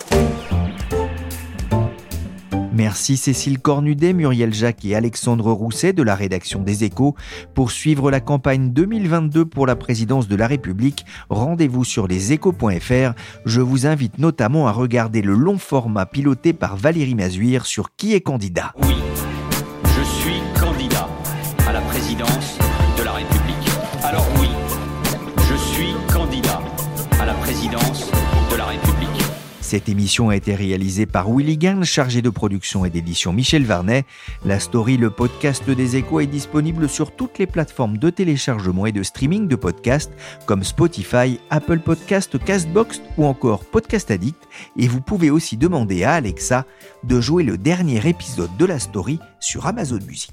Merci 2.78 3.16
Cécile 3.16 3.58
Cornudet, 3.58 4.12
Muriel 4.12 4.54
Jacques 4.54 4.84
et 4.84 4.94
Alexandre 4.94 5.50
Rousset 5.50 5.92
de 5.92 6.04
la 6.04 6.14
rédaction 6.14 6.62
des 6.62 6.84
Échos. 6.84 7.16
Pour 7.52 7.72
suivre 7.72 8.08
la 8.08 8.20
campagne 8.20 8.70
2022 8.70 9.46
pour 9.46 9.66
la 9.66 9.74
présidence 9.74 10.28
de 10.28 10.36
la 10.36 10.46
République, 10.46 11.04
rendez-vous 11.28 11.82
sur 11.82 12.06
leséchos.fr. 12.06 13.14
Je 13.44 13.60
vous 13.60 13.88
invite 13.88 14.18
notamment 14.18 14.68
à 14.68 14.70
regarder 14.70 15.22
le 15.22 15.34
long 15.34 15.58
format 15.58 16.06
piloté 16.06 16.52
par 16.52 16.76
Valérie 16.76 17.16
Mazuire 17.16 17.66
sur 17.66 17.96
Qui 17.96 18.14
est 18.14 18.20
candidat. 18.20 18.72
Oui, 18.82 18.94
je 19.82 20.02
suis 20.04 20.40
candidat 20.60 21.08
à 21.66 21.72
la 21.72 21.80
présidence 21.80 22.58
de 22.96 23.02
la 23.02 23.14
République. 23.14 23.70
Alors 24.04 24.28
oui, 24.40 24.50
je 25.50 25.56
suis 25.56 25.94
candidat 26.12 26.62
à 27.20 27.26
la 27.26 27.34
présidence. 27.34 27.87
Cette 29.68 29.90
émission 29.90 30.30
a 30.30 30.36
été 30.36 30.54
réalisée 30.54 31.04
par 31.04 31.30
Willy 31.30 31.58
Gann, 31.58 31.84
chargé 31.84 32.22
de 32.22 32.30
production 32.30 32.86
et 32.86 32.88
d'édition 32.88 33.34
Michel 33.34 33.66
Varnet. 33.66 34.06
La 34.42 34.60
story, 34.60 34.96
le 34.96 35.10
podcast 35.10 35.68
des 35.68 35.96
échos, 35.96 36.20
est 36.20 36.26
disponible 36.26 36.88
sur 36.88 37.14
toutes 37.14 37.36
les 37.36 37.46
plateformes 37.46 37.98
de 37.98 38.08
téléchargement 38.08 38.86
et 38.86 38.92
de 38.92 39.02
streaming 39.02 39.46
de 39.46 39.56
podcasts 39.56 40.12
comme 40.46 40.64
Spotify, 40.64 41.38
Apple 41.50 41.80
Podcast, 41.80 42.42
Castbox 42.42 43.02
ou 43.18 43.26
encore 43.26 43.66
Podcast 43.66 44.10
Addict. 44.10 44.42
Et 44.78 44.88
vous 44.88 45.02
pouvez 45.02 45.28
aussi 45.28 45.58
demander 45.58 46.02
à 46.02 46.14
Alexa 46.14 46.64
de 47.04 47.20
jouer 47.20 47.42
le 47.42 47.58
dernier 47.58 48.08
épisode 48.08 48.56
de 48.56 48.64
la 48.64 48.78
story 48.78 49.18
sur 49.38 49.66
Amazon 49.66 49.98
Music. 50.06 50.32